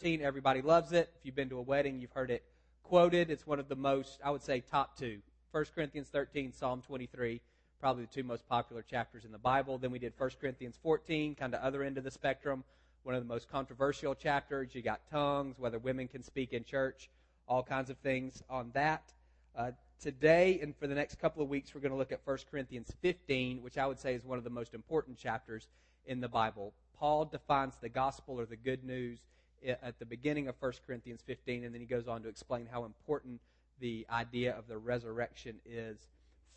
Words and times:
13, 0.00 0.22
everybody 0.22 0.62
loves 0.62 0.92
it. 0.92 1.10
If 1.18 1.26
you've 1.26 1.34
been 1.34 1.48
to 1.48 1.58
a 1.58 1.62
wedding, 1.62 2.00
you've 2.00 2.12
heard 2.12 2.30
it 2.30 2.44
quoted. 2.84 3.30
It's 3.30 3.48
one 3.48 3.58
of 3.58 3.68
the 3.68 3.74
most, 3.74 4.20
I 4.24 4.30
would 4.30 4.44
say, 4.44 4.60
top 4.60 4.96
two. 4.96 5.18
1 5.50 5.64
Corinthians 5.74 6.06
13, 6.06 6.52
Psalm 6.52 6.82
23, 6.86 7.40
probably 7.80 8.04
the 8.04 8.12
two 8.12 8.22
most 8.22 8.48
popular 8.48 8.82
chapters 8.82 9.24
in 9.24 9.32
the 9.32 9.38
Bible. 9.38 9.76
Then 9.76 9.90
we 9.90 9.98
did 9.98 10.12
1 10.16 10.30
Corinthians 10.40 10.78
14, 10.84 11.34
kind 11.34 11.52
of 11.52 11.60
other 11.62 11.82
end 11.82 11.98
of 11.98 12.04
the 12.04 12.12
spectrum, 12.12 12.62
one 13.02 13.16
of 13.16 13.22
the 13.22 13.28
most 13.28 13.50
controversial 13.50 14.14
chapters. 14.14 14.72
You 14.72 14.82
got 14.82 15.00
tongues, 15.10 15.58
whether 15.58 15.80
women 15.80 16.06
can 16.06 16.22
speak 16.22 16.52
in 16.52 16.62
church, 16.62 17.10
all 17.48 17.64
kinds 17.64 17.90
of 17.90 17.96
things 17.98 18.40
on 18.48 18.70
that. 18.74 19.02
Uh, 19.56 19.72
today 20.00 20.60
and 20.62 20.76
for 20.76 20.86
the 20.86 20.94
next 20.94 21.18
couple 21.18 21.42
of 21.42 21.48
weeks, 21.48 21.74
we're 21.74 21.80
going 21.80 21.90
to 21.90 21.98
look 21.98 22.12
at 22.12 22.20
1 22.24 22.38
Corinthians 22.52 22.92
15, 23.02 23.64
which 23.64 23.78
I 23.78 23.86
would 23.86 23.98
say 23.98 24.14
is 24.14 24.24
one 24.24 24.38
of 24.38 24.44
the 24.44 24.50
most 24.50 24.74
important 24.74 25.18
chapters 25.18 25.66
in 26.06 26.20
the 26.20 26.28
Bible. 26.28 26.72
Paul 26.96 27.24
defines 27.24 27.74
the 27.80 27.88
gospel 27.88 28.38
or 28.38 28.46
the 28.46 28.56
good 28.56 28.84
news 28.84 29.18
at 29.66 29.98
the 29.98 30.06
beginning 30.06 30.48
of 30.48 30.54
1 30.60 30.72
Corinthians 30.86 31.20
15, 31.26 31.64
and 31.64 31.74
then 31.74 31.80
he 31.80 31.86
goes 31.86 32.08
on 32.08 32.22
to 32.22 32.28
explain 32.28 32.66
how 32.70 32.84
important 32.84 33.40
the 33.80 34.06
idea 34.10 34.56
of 34.56 34.66
the 34.66 34.78
resurrection 34.78 35.56
is 35.64 35.98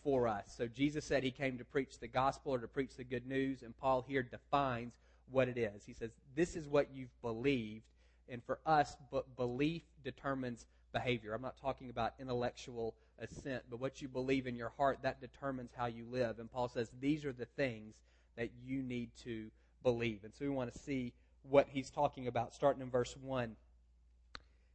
for 0.04 0.28
us. 0.28 0.54
So 0.56 0.68
Jesus 0.68 1.06
said 1.06 1.24
he 1.24 1.32
came 1.32 1.58
to 1.58 1.66
preach 1.66 2.00
the 2.00 2.08
gospel 2.08 2.54
or 2.54 2.60
to 2.60 2.68
preach 2.68 2.96
the 2.96 3.04
good 3.04 3.28
news, 3.28 3.62
and 3.62 3.78
Paul 3.78 4.04
here 4.08 4.24
defines 4.24 4.94
what 5.30 5.48
it 5.48 5.58
is. 5.58 5.84
He 5.86 5.94
says, 5.94 6.12
This 6.36 6.56
is 6.56 6.68
what 6.68 6.88
you've 6.94 7.22
believed, 7.22 7.84
and 8.30 8.44
for 8.44 8.60
us, 8.66 8.96
belief 9.36 9.84
determines 10.04 10.66
behavior. 10.94 11.34
I'm 11.34 11.42
not 11.42 11.58
talking 11.62 11.90
about 11.90 12.14
intellectual 12.20 12.96
assent, 13.20 13.64
but 13.70 13.80
what 13.80 14.02
you 14.02 14.08
believe 14.08 14.48
in 14.48 14.56
your 14.56 14.72
heart, 14.78 15.00
that 15.04 15.22
determines 15.22 15.72
how 15.76 15.86
you 15.86 16.06
live. 16.10 16.40
And 16.40 16.52
Paul 16.52 16.70
says, 16.70 16.92
These 17.00 17.26
are 17.26 17.34
the 17.34 17.46
things 17.46 17.96
that 18.38 18.50
you 18.66 18.82
need 18.82 19.12
to 19.24 19.50
believe. 19.84 20.24
And 20.24 20.34
so 20.34 20.46
we 20.46 20.52
want 20.52 20.72
to 20.72 20.80
see 20.80 21.14
what 21.50 21.68
he's 21.70 21.90
talking 21.90 22.28
about, 22.28 22.54
starting 22.54 22.82
in 22.82 22.90
verse 22.90 23.16
1. 23.22 23.56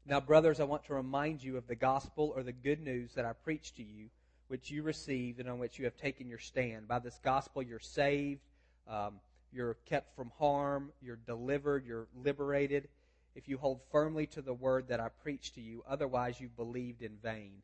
Now, 0.04 0.20
brothers, 0.20 0.60
I 0.60 0.64
want 0.64 0.84
to 0.84 0.94
remind 0.94 1.42
you 1.42 1.56
of 1.56 1.66
the 1.66 1.74
gospel 1.74 2.32
or 2.34 2.42
the 2.42 2.52
good 2.52 2.80
news 2.80 3.14
that 3.14 3.24
I 3.24 3.32
preached 3.32 3.76
to 3.76 3.82
you, 3.82 4.08
which 4.48 4.70
you 4.70 4.82
received 4.82 5.40
and 5.40 5.48
on 5.48 5.58
which 5.58 5.78
you 5.78 5.84
have 5.84 5.96
taken 5.96 6.28
your 6.28 6.38
stand. 6.38 6.86
By 6.86 7.00
this 7.00 7.18
gospel, 7.24 7.62
you're 7.62 7.80
saved, 7.80 8.40
um, 8.88 9.14
you're 9.52 9.74
kept 9.86 10.14
from 10.14 10.30
harm, 10.38 10.92
you're 11.02 11.18
delivered, 11.26 11.84
you're 11.86 12.06
liberated. 12.22 12.88
If 13.34 13.48
you 13.48 13.58
hold 13.58 13.80
firmly 13.90 14.26
to 14.28 14.42
the 14.42 14.54
word 14.54 14.88
that 14.88 15.00
I 15.00 15.08
preached 15.08 15.56
to 15.56 15.60
you, 15.60 15.82
otherwise 15.88 16.40
you 16.40 16.48
believed 16.48 17.02
in 17.02 17.16
vain. 17.22 17.62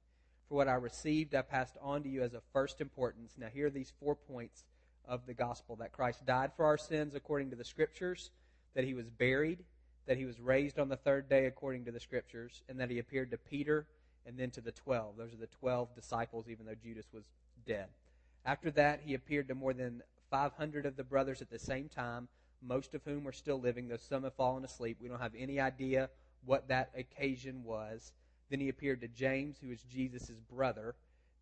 For 0.49 0.57
what 0.57 0.69
I 0.69 0.75
received, 0.75 1.35
I 1.35 1.43
passed 1.43 1.77
on 1.81 2.03
to 2.03 2.09
you 2.09 2.23
as 2.23 2.35
of 2.35 2.43
first 2.53 2.81
importance. 2.81 3.35
Now, 3.39 3.47
here 3.53 3.69
are 3.69 3.71
these 3.71 3.93
four 4.01 4.15
points 4.15 4.65
of 5.07 5.27
the 5.27 5.35
gospel 5.35 5.77
that 5.77 5.93
Christ 5.93 6.27
died 6.27 6.53
for 6.57 6.65
our 6.65 6.77
sins 6.77 7.15
according 7.15 7.51
to 7.51 7.57
the 7.57 7.65
Scriptures, 7.65 8.31
that 8.75 8.85
he 8.85 8.95
was 8.95 9.09
buried, 9.09 9.65
that 10.07 10.17
he 10.17 10.25
was 10.25 10.41
raised 10.41 10.79
on 10.79 10.89
the 10.89 10.97
third 10.97 11.29
day 11.29 11.47
according 11.47 11.85
to 11.85 11.93
the 11.93 12.01
Scriptures, 12.01 12.63
and 12.69 12.81
that 12.81 12.91
he 12.91 12.99
appeared 12.99 13.31
to 13.31 13.39
Peter 13.39 13.87
and 14.27 14.39
then 14.39 14.51
to 14.51 14.61
the 14.61 14.73
twelve. 14.73 15.17
Those 15.17 15.33
are 15.33 15.39
the 15.39 15.47
twelve 15.47 15.95
disciples, 15.95 16.47
even 16.49 16.67
though 16.67 16.75
Judas 16.75 17.07
was 17.13 17.25
dead. 17.67 17.89
After 18.45 18.71
that, 18.73 19.01
he 19.05 19.15
appeared 19.15 19.49
to 19.49 19.55
more 19.55 19.73
than 19.73 20.03
500 20.31 20.87
of 20.87 20.97
the 20.97 21.05
brothers 21.05 21.43
at 21.43 21.51
the 21.51 21.59
same 21.59 21.89
time, 21.89 22.29
most 22.61 22.95
of 22.95 23.05
whom 23.05 23.27
are 23.29 23.33
still 23.33 23.61
living, 23.61 23.89
though 23.89 23.97
some 23.97 24.25
have 24.25 24.35
fallen 24.35 24.65
asleep. 24.65 24.99
We 25.01 25.09
don't 25.09 25.21
have 25.21 25.35
any 25.37 25.61
idea 25.61 26.11
what 26.45 26.69
that 26.69 26.91
occasion 26.97 27.65
was. 27.65 28.13
Then 28.51 28.61
he 28.61 28.69
appeared 28.69 29.01
to 29.03 29.09
James, 29.09 29.57
who 29.61 29.71
is 29.71 29.83
Jesus' 29.83 30.31
brother 30.51 30.95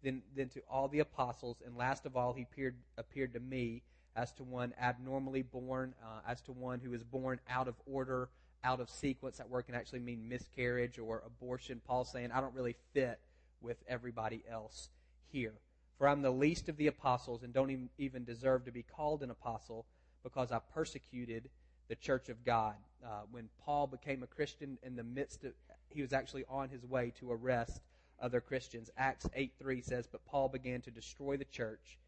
then, 0.03 0.23
then 0.35 0.49
to 0.51 0.61
all 0.71 0.89
the 0.89 1.01
apostles, 1.01 1.63
and 1.65 1.77
last 1.77 2.07
of 2.07 2.17
all, 2.17 2.33
he 2.33 2.43
appeared, 2.43 2.77
appeared 2.97 3.35
to 3.35 3.41
me 3.41 3.83
as 4.17 4.33
to 4.33 4.43
one 4.43 4.75
abnormally 4.81 5.43
born, 5.43 5.95
uh, 6.03 6.21
as 6.27 6.41
to 6.43 6.53
one 6.53 6.81
who 6.81 6.93
is 6.93 7.03
born 7.03 7.41
out 7.49 7.69
of 7.69 7.75
order, 7.87 8.29
out 8.65 8.81
of 8.81 8.91
sequence. 8.91 9.39
That 9.39 9.49
word 9.49 9.63
can 9.63 9.75
actually 9.75 10.01
mean 10.01 10.29
miscarriage 10.29 10.99
or 10.99 11.23
abortion. 11.25 11.81
Paul's 11.87 12.11
saying, 12.11 12.31
I 12.33 12.41
don't 12.41 12.55
really 12.55 12.77
fit 12.93 13.21
with 13.61 13.77
everybody 13.89 14.43
else 14.51 14.89
here. 15.33 15.55
For 15.99 16.09
I'm 16.09 16.23
the 16.23 16.31
least 16.31 16.69
of 16.69 16.77
the 16.77 16.87
apostles 16.87 17.43
and 17.43 17.53
don't 17.53 17.91
even 17.99 18.25
deserve 18.25 18.65
to 18.65 18.73
be 18.73 18.83
called 18.83 19.23
an 19.23 19.31
apostle 19.31 19.87
because 20.23 20.51
I 20.51 20.59
persecuted 20.75 21.49
the 21.89 21.95
church 21.95 22.29
of 22.29 22.45
God. 22.45 22.75
Uh, 23.05 23.23
when 23.31 23.49
Paul 23.65 23.87
became 23.87 24.23
a 24.23 24.27
Christian 24.27 24.79
in 24.83 24.97
the 24.97 25.03
midst 25.03 25.45
of, 25.45 25.53
he 25.89 26.03
was 26.03 26.13
actually 26.13 26.45
on 26.49 26.69
his 26.69 26.85
way 26.87 27.13
to 27.19 27.33
arrest 27.33 27.83
other 28.21 28.41
Christians. 28.41 28.91
Acts 28.97 29.27
8:3 29.35 29.83
says, 29.83 30.07
"But 30.07 30.25
Paul 30.25 30.49
began 30.49 30.81
to 30.83 30.91
destroy 30.91 31.37
the 31.37 31.45
church, 31.45 31.99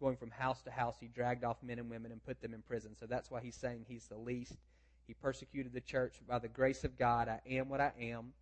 going 0.00 0.16
from 0.16 0.30
house 0.30 0.62
to 0.62 0.70
house. 0.70 0.96
He 0.98 1.08
dragged 1.08 1.44
off 1.44 1.62
men 1.62 1.78
and 1.78 1.90
women 1.90 2.12
and 2.12 2.24
put 2.24 2.40
them 2.40 2.54
in 2.54 2.62
prison." 2.62 2.96
So 2.98 3.06
that's 3.06 3.30
why 3.30 3.40
he's 3.40 3.54
saying 3.54 3.84
he's 3.86 4.06
the 4.06 4.18
least. 4.18 4.56
He 5.06 5.14
persecuted 5.14 5.72
the 5.72 5.80
church 5.80 6.20
by 6.28 6.38
the 6.38 6.48
grace 6.48 6.84
of 6.84 6.96
God. 6.96 7.28
I 7.28 7.40
am 7.48 7.68
what 7.68 7.80
I 7.80 7.92
am, 8.00 8.32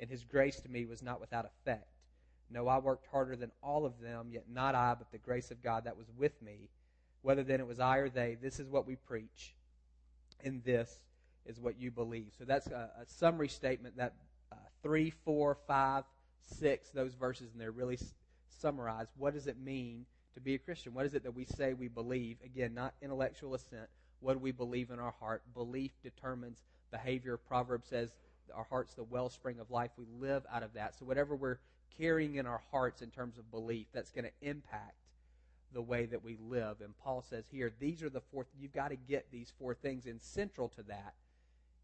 and 0.00 0.08
his 0.10 0.24
grace 0.24 0.60
to 0.60 0.68
me 0.68 0.86
was 0.86 1.02
not 1.02 1.20
without 1.20 1.44
effect. 1.46 1.88
No, 2.50 2.68
I 2.68 2.78
worked 2.78 3.06
harder 3.10 3.36
than 3.36 3.50
all 3.62 3.84
of 3.86 4.00
them, 4.00 4.28
yet 4.30 4.44
not 4.48 4.74
I, 4.74 4.94
but 4.94 5.10
the 5.10 5.18
grace 5.18 5.50
of 5.50 5.62
God 5.62 5.84
that 5.84 5.96
was 5.96 6.06
with 6.16 6.40
me. 6.42 6.68
Whether 7.22 7.42
then 7.42 7.60
it 7.60 7.66
was 7.66 7.80
I 7.80 7.98
or 7.98 8.08
they, 8.08 8.36
this 8.40 8.60
is 8.60 8.68
what 8.68 8.86
we 8.86 8.96
preach, 8.96 9.54
and 10.42 10.62
this 10.62 10.98
is 11.46 11.58
what 11.58 11.78
you 11.78 11.90
believe. 11.90 12.32
So 12.38 12.44
that's 12.44 12.66
a, 12.66 12.90
a 13.00 13.06
summary 13.06 13.48
statement 13.48 13.96
that 13.96 14.14
uh, 14.52 14.56
three, 14.82 15.10
four, 15.10 15.56
five, 15.66 16.04
six, 16.42 16.90
those 16.90 17.14
verses 17.14 17.50
in 17.52 17.58
there 17.58 17.70
really 17.70 17.98
summarize 18.48 19.08
what 19.16 19.34
does 19.34 19.46
it 19.46 19.58
mean 19.58 20.06
to 20.34 20.40
be 20.40 20.54
a 20.54 20.58
Christian? 20.58 20.94
What 20.94 21.06
is 21.06 21.14
it 21.14 21.22
that 21.22 21.34
we 21.34 21.44
say 21.44 21.72
we 21.72 21.88
believe? 21.88 22.36
Again, 22.44 22.74
not 22.74 22.94
intellectual 23.00 23.54
assent. 23.54 23.88
What 24.20 24.34
do 24.34 24.38
we 24.38 24.52
believe 24.52 24.90
in 24.90 24.98
our 24.98 25.14
heart? 25.20 25.42
Belief 25.54 25.92
determines 26.02 26.62
behavior. 26.90 27.36
Proverbs 27.36 27.88
says 27.88 28.10
our 28.54 28.64
heart's 28.64 28.94
the 28.94 29.04
wellspring 29.04 29.58
of 29.60 29.70
life. 29.70 29.90
We 29.96 30.06
live 30.18 30.44
out 30.52 30.62
of 30.62 30.74
that. 30.74 30.94
So 30.98 31.04
whatever 31.04 31.36
we're 31.36 31.58
carrying 31.98 32.36
in 32.36 32.46
our 32.46 32.62
hearts 32.70 33.02
in 33.02 33.10
terms 33.10 33.38
of 33.38 33.50
belief, 33.50 33.86
that's 33.92 34.10
going 34.10 34.24
to 34.24 34.48
impact 34.48 34.96
the 35.72 35.82
way 35.82 36.06
that 36.06 36.22
we 36.22 36.36
live. 36.40 36.80
And 36.80 36.96
Paul 36.98 37.22
says 37.22 37.44
here, 37.50 37.72
these 37.80 38.02
are 38.02 38.10
the 38.10 38.20
four, 38.20 38.46
you've 38.58 38.72
got 38.72 38.88
to 38.88 38.96
get 38.96 39.26
these 39.30 39.52
four 39.58 39.74
things. 39.74 40.06
And 40.06 40.20
central 40.20 40.68
to 40.70 40.82
that 40.84 41.14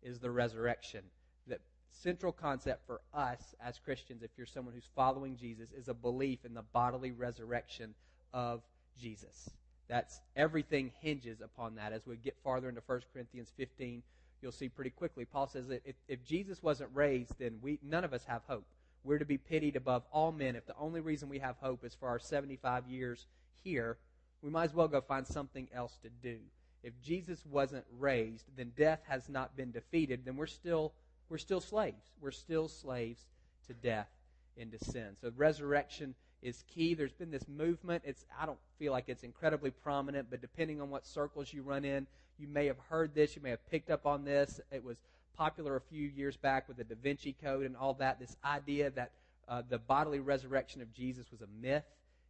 is 0.03 0.19
the 0.19 0.31
resurrection. 0.31 1.03
The 1.47 1.59
central 1.89 2.33
concept 2.33 2.87
for 2.87 3.01
us 3.13 3.55
as 3.61 3.79
Christians, 3.79 4.23
if 4.23 4.31
you're 4.37 4.47
someone 4.47 4.75
who's 4.75 4.89
following 4.95 5.37
Jesus, 5.37 5.73
is 5.73 5.89
a 5.89 5.95
belief 5.95 6.45
in 6.45 6.55
the 6.55 6.63
bodily 6.63 7.11
resurrection 7.11 7.95
of 8.33 8.63
Jesus. 8.99 9.51
That's 9.89 10.21
everything 10.37 10.93
hinges 11.01 11.41
upon 11.41 11.75
that. 11.77 11.93
As 11.93 12.07
we 12.07 12.17
get 12.17 12.37
farther 12.45 12.69
into 12.69 12.83
1 12.87 13.01
Corinthians 13.13 13.53
15, 13.57 14.03
you'll 14.41 14.53
see 14.53 14.69
pretty 14.69 14.91
quickly. 14.91 15.25
Paul 15.25 15.49
says 15.49 15.67
that 15.69 15.83
if, 15.85 15.97
if 16.09 16.25
Jesus 16.25 16.63
wasn't 16.63 16.91
raised, 16.95 17.39
then 17.39 17.59
we 17.61 17.79
none 17.83 18.05
of 18.05 18.13
us 18.13 18.25
have 18.27 18.43
hope. 18.47 18.65
We're 19.03 19.19
to 19.19 19.25
be 19.25 19.39
pitied 19.39 19.77
above 19.77 20.05
all 20.13 20.31
men. 20.31 20.57
If 20.57 20.67
the 20.67 20.77
only 20.79 21.01
reason 21.01 21.29
we 21.29 21.39
have 21.39 21.57
hope 21.61 21.85
is 21.85 21.95
for 21.95 22.09
our 22.09 22.19
75 22.19 22.87
years 22.87 23.27
here, 23.65 23.97
we 24.43 24.51
might 24.51 24.65
as 24.65 24.75
well 24.75 24.89
go 24.89 25.01
find 25.01 25.27
something 25.27 25.69
else 25.75 25.99
to 26.03 26.09
do. 26.23 26.37
If 26.83 26.93
Jesus 27.03 27.45
wasn't 27.45 27.85
raised, 27.99 28.45
then 28.57 28.73
death 28.77 29.01
has 29.09 29.29
not 29.29 29.57
been 29.57 29.73
defeated, 29.73 30.25
then 30.25 30.37
we're 30.37 30.47
still 30.47 30.93
we're 31.29 31.39
still 31.39 31.61
slaves. 31.61 32.11
We're 32.21 32.31
still 32.33 32.69
slaves 32.69 33.25
to 33.67 33.75
death 33.75 34.09
and 34.57 34.71
to 34.73 34.85
sin. 34.85 35.17
So 35.21 35.33
resurrection 35.37 36.15
is 36.43 36.65
key. 36.73 36.95
There's 36.95 37.13
been 37.13 37.31
this 37.31 37.47
movement. 37.49 38.03
It's 38.07 38.25
I 38.41 38.47
don't 38.47 38.59
feel 38.79 38.93
like 38.93 39.05
it's 39.09 39.23
incredibly 39.23 39.71
prominent, 39.71 40.29
but 40.31 40.41
depending 40.41 40.81
on 40.81 40.91
what 40.91 41.07
circles 41.07 41.53
you 41.53 41.63
run 41.63 41.85
in, 41.85 42.07
you 42.39 42.49
may 42.49 42.67
have 42.67 42.79
heard 42.89 43.15
this, 43.15 43.37
you 43.37 43.43
may 43.43 43.51
have 43.51 43.71
picked 43.71 43.91
up 43.91 44.07
on 44.07 44.25
this. 44.25 44.61
It 44.71 44.83
was 44.83 44.97
popular 45.37 45.77
a 45.77 45.81
few 45.81 46.09
years 46.09 46.37
back 46.37 46.69
with 46.69 46.77
the 46.77 46.85
Da 46.85 46.95
Vinci 47.03 47.35
Code 47.43 47.67
and 47.67 47.77
all 47.77 47.95
that. 47.95 48.19
This 48.19 48.37
idea 48.45 48.91
that 48.91 49.13
uh, 49.49 49.63
the 49.69 49.79
bodily 49.79 50.21
resurrection 50.21 50.81
of 50.81 50.93
Jesus 50.93 51.31
was 51.31 51.41
a 51.41 51.49
myth. 51.61 51.85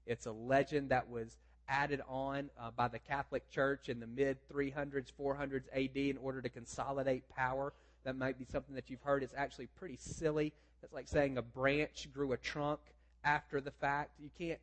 It's 0.07 0.27
a 0.27 0.33
legend 0.33 0.89
that 0.91 1.09
was 1.09 1.37
added 1.69 2.01
on 2.09 2.51
uh, 2.61 2.71
by 2.77 2.89
the 2.89 2.99
Catholic 2.99 3.49
Church 3.51 3.89
in 3.89 4.01
the 4.01 4.07
mid 4.07 4.39
300s, 4.53 5.13
400s 5.19 5.65
AD 5.73 5.97
in 5.97 6.17
order 6.17 6.43
to 6.43 6.49
consolidate 6.49 7.29
power 7.29 7.73
that 8.05 8.17
might 8.17 8.39
be 8.39 8.45
something 8.45 8.75
that 8.75 8.91
you've 8.91 9.03
heard. 9.03 9.23
It's 9.23 9.35
actually 9.37 9.67
pretty 9.79 9.97
silly. 9.97 10.53
It's 10.83 10.93
like 10.93 11.09
saying 11.09 11.37
a 11.37 11.43
branch 11.43 12.09
grew 12.13 12.33
a 12.33 12.37
trunk 12.37 12.81
after 13.25 13.61
the 13.61 13.71
fact. 13.71 14.11
You 14.19 14.31
can't. 14.39 14.59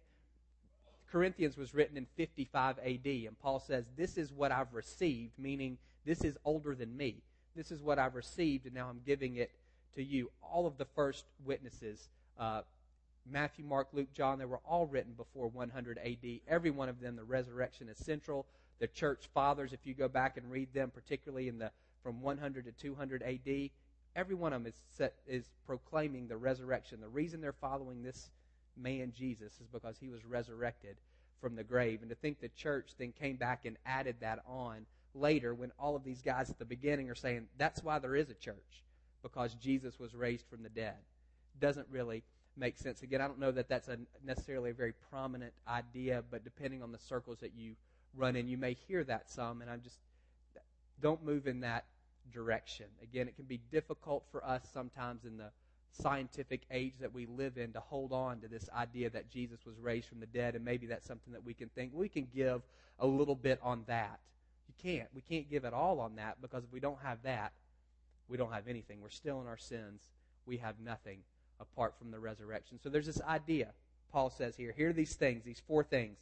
Corinthians 1.12 1.58
was 1.58 1.74
written 1.74 1.98
in 1.98 2.06
55 2.18 2.80
AD, 2.80 3.06
and 3.06 3.40
Paul 3.40 3.60
says, 3.60 3.86
This 3.96 4.18
is 4.18 4.32
what 4.32 4.52
I've 4.52 4.74
received, 4.74 5.34
meaning 5.38 5.78
this 6.06 6.22
is 6.22 6.38
older 6.44 6.76
than 6.76 6.96
me. 6.96 7.24
This 7.56 7.72
is 7.72 7.82
what 7.82 7.98
I've 7.98 8.16
received, 8.16 8.66
and 8.66 8.76
now 8.76 8.88
I'm 8.90 9.02
giving 9.06 9.38
it 9.38 9.52
to 9.96 10.04
you. 10.04 10.30
All 10.42 10.68
of 10.68 10.78
the 10.78 10.86
first 10.86 11.26
witnesses, 11.46 12.10
uh, 12.40 12.62
Matthew, 13.30 13.66
Mark, 13.66 13.90
Luke, 13.94 14.14
John, 14.14 14.38
they 14.38 14.46
were 14.46 14.62
all 14.66 14.86
written 14.86 15.14
before 15.14 15.48
100 15.48 15.98
AD. 15.98 16.40
Every 16.48 16.72
one 16.72 16.90
of 16.90 17.00
them, 17.00 17.16
the 17.16 17.24
resurrection 17.24 17.90
is 17.90 17.98
central. 17.98 18.46
The 18.80 18.88
church 18.88 19.30
fathers, 19.34 19.74
if 19.74 19.80
you 19.86 19.94
go 19.94 20.08
back 20.08 20.38
and 20.38 20.52
read 20.52 20.74
them, 20.74 20.92
particularly 20.94 21.48
in 21.48 21.58
the 21.58 21.72
from 22.04 22.22
100 22.22 22.66
to 22.66 22.72
200 22.72 23.24
AD, 23.24 23.70
every 24.16 24.36
one 24.36 24.54
of 24.54 24.64
them 24.64 24.72
is, 24.72 24.80
set, 24.96 25.16
is 25.28 25.50
proclaiming 25.66 26.28
the 26.28 26.38
resurrection. 26.38 27.02
The 27.02 27.10
reason 27.10 27.42
they're 27.42 27.52
following 27.52 28.02
this 28.02 28.30
man, 28.78 29.12
Jesus, 29.16 29.54
is 29.60 29.68
because 29.72 29.98
he 30.00 30.10
was 30.10 30.26
resurrected 30.26 30.98
from 31.42 31.56
the 31.56 31.64
grave. 31.64 32.02
And 32.02 32.10
to 32.10 32.16
think 32.16 32.40
the 32.40 32.50
church 32.50 32.92
then 32.98 33.12
came 33.12 33.36
back 33.36 33.66
and 33.66 33.78
added 33.86 34.18
that 34.22 34.40
on 34.48 34.86
later 35.14 35.54
when 35.54 35.72
all 35.80 35.96
of 35.96 36.04
these 36.04 36.22
guys 36.22 36.50
at 36.50 36.60
the 36.60 36.66
beginning 36.66 37.10
are 37.10 37.16
saying 37.16 37.48
that's 37.58 37.84
why 37.84 38.00
there 38.00 38.16
is 38.16 38.30
a 38.30 38.36
church. 38.36 38.84
because 39.22 39.54
Jesus 39.56 40.00
was 40.00 40.14
raised 40.14 40.46
from 40.50 40.64
the 40.64 40.70
dead. 40.70 40.96
Doesn't 41.60 41.88
really 41.90 42.24
make 42.56 42.78
sense. 42.78 43.02
Again, 43.02 43.22
I 43.22 43.28
don't 43.28 43.40
know 43.40 43.52
that 43.52 43.70
that's 43.70 43.88
a 43.88 43.98
necessarily 44.24 44.72
a 44.72 44.74
very 44.74 44.94
prominent 45.10 45.54
idea, 45.68 46.24
but 46.30 46.44
depending 46.44 46.82
on 46.82 46.92
the 46.92 47.00
circles 47.00 47.40
that 47.40 47.54
you 47.56 47.76
run 48.16 48.36
in, 48.36 48.48
you 48.48 48.58
may 48.58 48.74
hear 48.88 49.04
that 49.04 49.30
some, 49.30 49.62
and 49.62 49.70
I'm 49.70 49.82
just 49.82 49.98
don't 51.02 51.24
move 51.24 51.48
in 51.48 51.60
that 51.62 51.86
direction. 52.32 52.88
Again, 53.04 53.28
it 53.28 53.36
can 53.36 53.46
be 53.46 53.60
difficult 53.72 54.24
for 54.32 54.44
us 54.46 54.64
sometimes 54.74 55.26
in 55.26 55.38
the 55.38 55.52
scientific 55.92 56.62
age 56.72 56.94
that 57.00 57.14
we 57.14 57.26
live 57.26 57.58
in 57.58 57.74
to 57.74 57.80
hold 57.80 58.12
on 58.12 58.40
to 58.42 58.48
this 58.48 58.70
idea 58.76 59.10
that 59.10 59.30
Jesus 59.30 59.66
was 59.66 59.76
raised 59.80 60.08
from 60.08 60.20
the 60.20 60.26
dead, 60.28 60.56
and 60.56 60.64
maybe 60.64 60.88
that's 60.88 61.08
something 61.08 61.34
that 61.34 61.44
we 61.44 61.54
can 61.54 61.70
think 61.70 61.92
we 61.94 62.10
can 62.10 62.28
give 62.34 62.62
a 63.00 63.08
little 63.08 63.36
bit 63.36 63.60
on 63.64 63.84
that. 63.88 64.20
You 64.68 64.74
can't. 64.82 65.08
We 65.14 65.22
can't 65.22 65.50
give 65.50 65.66
it 65.66 65.74
all 65.74 66.00
on 66.00 66.16
that 66.16 66.42
because 66.42 66.64
if 66.64 66.72
we 66.72 66.80
don't 66.80 67.00
have 67.04 67.24
that, 67.24 67.54
we 68.28 68.38
don't 68.38 68.52
have 68.52 68.68
anything. 68.68 69.02
We're 69.02 69.10
still 69.10 69.42
in 69.42 69.48
our 69.48 69.58
sins. 69.58 70.02
We 70.46 70.58
have 70.58 70.76
nothing 70.84 71.20
apart 71.60 71.96
from 71.98 72.12
the 72.12 72.20
resurrection. 72.20 72.80
So 72.82 72.90
there's 72.90 73.06
this 73.06 73.22
idea, 73.22 73.70
Paul 74.12 74.30
says 74.30 74.56
here. 74.56 74.74
Here 74.76 74.90
are 74.90 74.94
these 74.94 75.16
things, 75.16 75.44
these 75.44 75.62
four 75.68 75.84
things. 75.84 76.18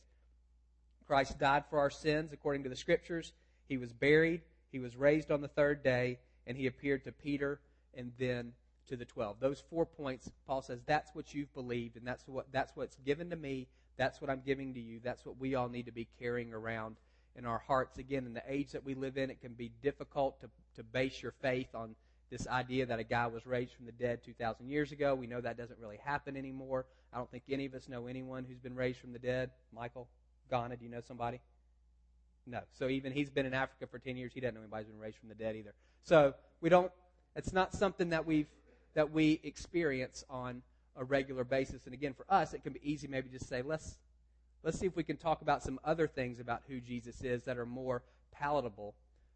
Christ 1.08 1.38
died 1.40 1.66
for 1.70 1.80
our 1.80 1.90
sins 1.90 2.34
according 2.34 2.64
to 2.64 2.70
the 2.70 2.76
Scriptures. 2.76 3.34
He 3.68 3.78
was 3.78 3.92
buried. 3.92 4.42
He 4.72 4.80
was 4.80 4.96
raised 4.96 5.32
on 5.32 5.42
the 5.42 5.48
third 5.48 5.84
day. 5.84 6.20
And 6.48 6.58
he 6.58 6.68
appeared 6.68 7.04
to 7.06 7.12
Peter 7.12 7.60
and 7.96 8.12
then 8.20 8.54
to 8.88 8.96
the 8.96 9.06
12. 9.06 9.38
Those 9.40 9.64
four 9.70 9.86
points, 9.86 10.30
Paul 10.48 10.62
says, 10.62 10.80
that's 10.86 11.12
what 11.14 11.34
you've 11.34 11.54
believed, 11.54 11.98
and 11.98 12.06
that's, 12.06 12.28
what, 12.28 12.48
that's 12.52 12.76
what's 12.76 12.96
given 13.06 13.30
to 13.30 13.36
me. 13.36 13.68
That's 13.98 14.20
what 14.22 14.30
I'm 14.30 14.42
giving 14.46 14.74
to 14.74 14.80
you. 14.80 15.00
That's 15.04 15.26
what 15.26 15.40
we 15.40 15.56
all 15.56 15.70
need 15.70 15.86
to 15.86 15.92
be 15.92 16.08
carrying 16.20 16.54
around 16.54 16.98
in 17.36 17.46
our 17.46 17.60
hearts. 17.60 17.98
Again, 17.98 18.26
in 18.26 18.34
the 18.34 18.44
age 18.48 18.72
that 18.72 18.84
we 18.84 18.94
live 18.94 19.18
in, 19.18 19.30
it 19.30 19.42
can 19.42 19.54
be 19.54 19.72
difficult 19.82 20.40
to, 20.42 20.50
to 20.76 20.84
base 20.84 21.22
your 21.22 21.34
faith 21.42 21.74
on 21.74 21.96
this 22.30 22.48
idea 22.48 22.86
that 22.88 23.00
a 23.00 23.04
guy 23.04 23.28
was 23.28 23.46
raised 23.46 23.74
from 23.74 23.86
the 23.86 23.92
dead 23.92 24.24
2,000 24.24 24.68
years 24.68 24.92
ago. 24.92 25.16
We 25.16 25.28
know 25.28 25.42
that 25.42 25.58
doesn't 25.58 25.80
really 25.80 26.00
happen 26.04 26.36
anymore. 26.36 26.86
I 27.14 27.18
don't 27.18 27.30
think 27.30 27.44
any 27.50 27.66
of 27.66 27.74
us 27.74 27.88
know 27.88 28.08
anyone 28.08 28.46
who's 28.48 28.60
been 28.60 28.76
raised 28.76 29.00
from 29.00 29.14
the 29.14 29.20
dead. 29.20 29.52
Michael, 29.74 30.08
Ghana, 30.50 30.78
do 30.78 30.86
you 30.86 30.92
know 30.92 31.02
somebody? 31.02 31.40
No. 32.48 32.60
So 32.78 32.90
even 32.90 33.12
he's 33.12 33.30
been 33.30 33.46
in 33.46 33.54
Africa 33.54 33.88
for 33.88 34.00
10 34.00 34.18
years. 34.18 34.34
He 34.34 34.40
doesn't 34.40 34.56
know 34.56 34.62
anybody's 34.62 34.88
been 34.88 35.00
raised 35.00 35.18
from 35.18 35.30
the 35.30 35.36
dead 35.36 35.56
either. 35.56 35.74
So 36.04 36.34
we 36.62 36.70
don't, 36.70 36.92
it's 37.36 37.54
not 37.54 37.74
something 37.74 38.10
that 38.10 38.26
we've 38.26 38.48
that 38.96 39.12
we 39.12 39.40
experience 39.44 40.24
on 40.30 40.64
a 40.96 41.04
regular 41.04 41.44
basis. 41.44 41.86
And 41.86 41.94
again, 41.94 42.14
for 42.14 42.26
us, 42.30 42.54
it 42.54 42.64
can 42.64 42.74
be 42.74 42.80
easy 42.82 43.08
maybe 43.08 43.30
just 43.30 43.48
say, 43.48 43.62
let's, 43.62 43.98
let's 44.64 44.80
see 44.80 44.86
if 44.86 44.96
we 44.96 45.04
can 45.04 45.18
talk 45.18 45.42
about 45.42 45.62
some 45.62 45.80
other 45.84 46.08
things 46.08 46.40
about 46.40 46.64
who 46.68 46.80
Jesus 46.80 47.22
is 47.22 47.44
that 47.44 47.58
are 47.58 47.66
more 47.66 48.02
palatable 48.32 48.96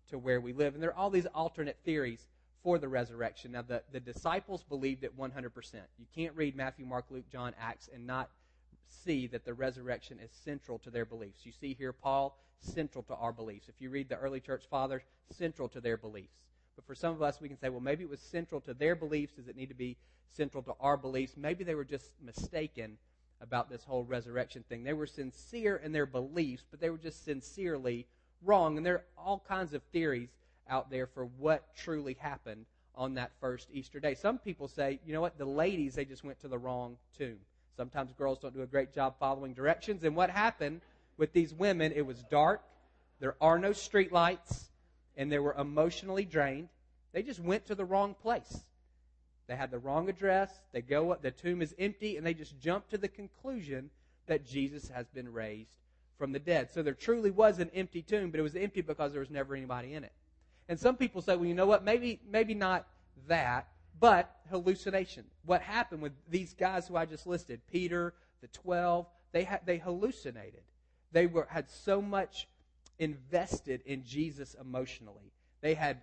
to 0.10 0.18
where 0.18 0.42
we 0.42 0.54
live. 0.54 0.74
And 0.74 0.82
there 0.82 0.90
are 0.90 0.96
all 0.96 1.10
these 1.10 1.28
alternate 1.28 1.78
theories 1.84 2.26
for 2.64 2.80
the 2.80 2.88
resurrection. 2.88 3.52
Now, 3.52 3.62
the, 3.62 3.84
the 3.92 4.00
disciples 4.00 4.64
believed 4.64 5.04
it 5.04 5.18
100%. 5.18 5.74
You 5.98 6.06
can't 6.16 6.36
read 6.36 6.56
Matthew, 6.56 6.86
Mark, 6.86 7.06
Luke, 7.10 7.30
John, 7.32 7.54
Acts 7.60 7.90
and 7.94 8.08
not 8.08 8.30
see 8.88 9.28
that 9.28 9.46
the 9.46 9.54
resurrection 9.54 10.20
is 10.20 10.32
central 10.32 10.80
to 10.80 10.90
their 10.90 11.06
beliefs. 11.06 11.46
You 11.46 11.52
see 11.52 11.74
here, 11.74 11.94
Paul, 11.94 12.38
central 12.60 13.04
to 13.06 13.16
our 13.16 13.32
beliefs. 13.32 13.70
If 13.70 13.76
you 13.80 13.90
read 13.90 14.10
the 14.10 14.18
early 14.18 14.40
church 14.40 14.64
fathers, 14.70 15.04
central 15.32 15.70
to 15.70 15.82
their 15.82 15.98
beliefs. 15.98 16.36
But 16.80 16.88
for 16.88 16.96
some 16.96 17.14
of 17.14 17.22
us, 17.22 17.42
we 17.42 17.50
can 17.50 17.60
say, 17.60 17.68
well, 17.68 17.82
maybe 17.82 18.06
it 18.06 18.10
was 18.10 18.22
central 18.22 18.62
to 18.62 18.74
their 18.74 18.96
beliefs. 18.96 19.34
Does 19.34 19.50
it 19.50 19.58
need 19.58 19.68
to 19.68 19.76
be 19.76 19.98
central 20.30 20.64
to 20.64 20.72
our 20.80 20.96
beliefs? 20.96 21.36
Maybe 21.36 21.66
they 21.66 21.76
were 21.76 21.84
just 21.84 22.14
mistaken 22.24 22.98
about 23.42 23.70
this 23.70 23.84
whole 23.84 24.06
resurrection 24.06 24.64
thing. 24.70 24.86
They 24.86 24.94
were 24.94 25.06
sincere 25.06 25.76
in 25.76 25.92
their 25.92 26.06
beliefs, 26.06 26.64
but 26.72 26.80
they 26.80 26.90
were 26.90 26.98
just 26.98 27.26
sincerely 27.26 28.06
wrong. 28.46 28.78
And 28.78 28.86
there 28.86 28.96
are 28.96 29.04
all 29.18 29.44
kinds 29.46 29.74
of 29.74 29.84
theories 29.92 30.30
out 30.70 30.90
there 30.90 31.06
for 31.06 31.26
what 31.26 31.76
truly 31.76 32.16
happened 32.18 32.66
on 32.96 33.16
that 33.16 33.32
first 33.42 33.68
Easter 33.74 34.00
day. 34.00 34.16
Some 34.16 34.38
people 34.38 34.70
say, 34.70 35.02
you 35.06 35.12
know 35.12 35.20
what, 35.20 35.38
the 35.38 35.44
ladies, 35.44 35.96
they 35.96 36.06
just 36.06 36.24
went 36.24 36.40
to 36.40 36.48
the 36.48 36.58
wrong 36.58 36.96
tomb. 37.18 37.40
Sometimes 37.76 38.14
girls 38.14 38.40
don't 38.40 38.54
do 38.54 38.62
a 38.62 38.68
great 38.68 38.94
job 38.94 39.16
following 39.20 39.54
directions. 39.54 40.06
And 40.06 40.16
what 40.16 40.30
happened 40.30 40.80
with 41.18 41.34
these 41.34 41.54
women, 41.54 41.92
it 41.94 42.06
was 42.06 42.24
dark, 42.32 42.62
there 43.20 43.36
are 43.42 43.60
no 43.60 43.74
street 43.74 44.14
lights, 44.14 44.69
and 45.20 45.30
they 45.30 45.38
were 45.38 45.54
emotionally 45.54 46.24
drained. 46.24 46.70
They 47.12 47.22
just 47.22 47.42
went 47.42 47.66
to 47.66 47.76
the 47.76 47.84
wrong 47.84 48.16
place. 48.16 48.64
They 49.48 49.56
had 49.56 49.70
the 49.70 49.78
wrong 49.78 50.08
address. 50.08 50.50
They 50.72 50.82
go 50.82 51.12
up, 51.12 51.22
the 51.22 51.30
tomb 51.30 51.62
is 51.62 51.76
empty, 51.78 52.16
and 52.16 52.26
they 52.26 52.34
just 52.34 52.58
jump 52.58 52.90
to 52.90 52.98
the 52.98 53.10
conclusion 53.10 53.90
that 54.28 54.48
Jesus 54.48 54.88
has 54.90 55.10
been 55.10 55.34
raised 55.34 55.76
from 56.18 56.32
the 56.32 56.40
dead. 56.40 56.72
So 56.72 56.82
there 56.82 56.94
truly 56.94 57.32
was 57.32 57.60
an 57.60 57.70
empty 57.74 58.02
tomb, 58.02 58.32
but 58.32 58.40
it 58.40 58.44
was 58.44 58.56
empty 58.56 58.82
because 58.82 59.12
there 59.12 59.20
was 59.20 59.30
never 59.30 59.56
anybody 59.56 59.94
in 59.94 60.06
it. 60.06 60.14
And 60.70 60.80
some 60.80 60.96
people 60.96 61.22
say, 61.22 61.36
well, 61.36 61.46
you 61.46 61.54
know 61.54 61.66
what? 61.66 61.84
Maybe, 61.84 62.22
maybe 62.30 62.54
not 62.54 62.88
that, 63.28 63.68
but 64.00 64.34
hallucination. 64.50 65.26
What 65.44 65.62
happened 65.62 66.02
with 66.02 66.14
these 66.30 66.54
guys 66.54 66.88
who 66.88 66.96
I 66.96 67.06
just 67.06 67.28
listed, 67.28 67.60
Peter, 67.70 68.14
the 68.40 68.48
12, 68.48 69.06
they, 69.34 69.44
had, 69.44 69.66
they 69.66 69.80
hallucinated. 69.80 70.62
They 71.12 71.28
were, 71.28 71.48
had 71.50 71.70
so 71.70 72.02
much 72.02 72.48
invested 73.00 73.82
in 73.86 74.04
Jesus 74.06 74.56
emotionally. 74.60 75.32
They 75.62 75.74
had 75.74 76.02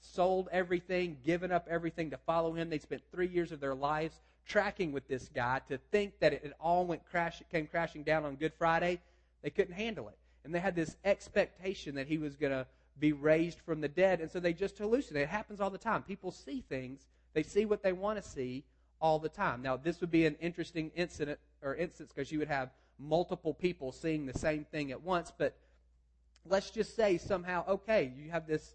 sold 0.00 0.48
everything, 0.50 1.18
given 1.24 1.52
up 1.52 1.68
everything 1.70 2.10
to 2.10 2.16
follow 2.16 2.54
him. 2.54 2.70
They 2.70 2.78
spent 2.78 3.02
three 3.12 3.28
years 3.28 3.52
of 3.52 3.60
their 3.60 3.74
lives 3.74 4.18
tracking 4.46 4.92
with 4.92 5.06
this 5.06 5.30
guy 5.34 5.60
to 5.68 5.78
think 5.90 6.18
that 6.18 6.32
it 6.32 6.52
all 6.60 6.84
went 6.84 7.08
crash, 7.08 7.42
came 7.50 7.66
crashing 7.66 8.02
down 8.02 8.24
on 8.24 8.34
Good 8.36 8.52
Friday. 8.58 9.00
They 9.42 9.50
couldn't 9.50 9.74
handle 9.74 10.08
it. 10.08 10.18
And 10.44 10.52
they 10.52 10.58
had 10.58 10.74
this 10.74 10.96
expectation 11.04 11.94
that 11.94 12.08
he 12.08 12.18
was 12.18 12.34
going 12.34 12.52
to 12.52 12.66
be 12.98 13.12
raised 13.12 13.60
from 13.60 13.80
the 13.80 13.88
dead. 13.88 14.20
And 14.20 14.30
so 14.30 14.40
they 14.40 14.52
just 14.52 14.78
hallucinate. 14.78 15.16
It 15.16 15.28
happens 15.28 15.60
all 15.60 15.70
the 15.70 15.78
time. 15.78 16.02
People 16.02 16.32
see 16.32 16.64
things, 16.68 17.06
they 17.34 17.42
see 17.42 17.64
what 17.64 17.82
they 17.82 17.92
want 17.92 18.22
to 18.22 18.28
see 18.28 18.64
all 19.00 19.18
the 19.18 19.28
time. 19.28 19.62
Now, 19.62 19.76
this 19.76 20.00
would 20.00 20.10
be 20.10 20.26
an 20.26 20.36
interesting 20.40 20.90
incident 20.94 21.38
or 21.62 21.74
instance 21.74 22.12
because 22.14 22.30
you 22.30 22.38
would 22.38 22.48
have 22.48 22.70
multiple 22.98 23.54
people 23.54 23.90
seeing 23.90 24.26
the 24.26 24.38
same 24.38 24.64
thing 24.64 24.92
at 24.92 25.02
once, 25.02 25.32
but 25.36 25.56
let's 26.48 26.70
just 26.70 26.96
say 26.96 27.18
somehow, 27.18 27.64
okay, 27.68 28.12
you 28.16 28.30
have 28.30 28.46
this 28.46 28.74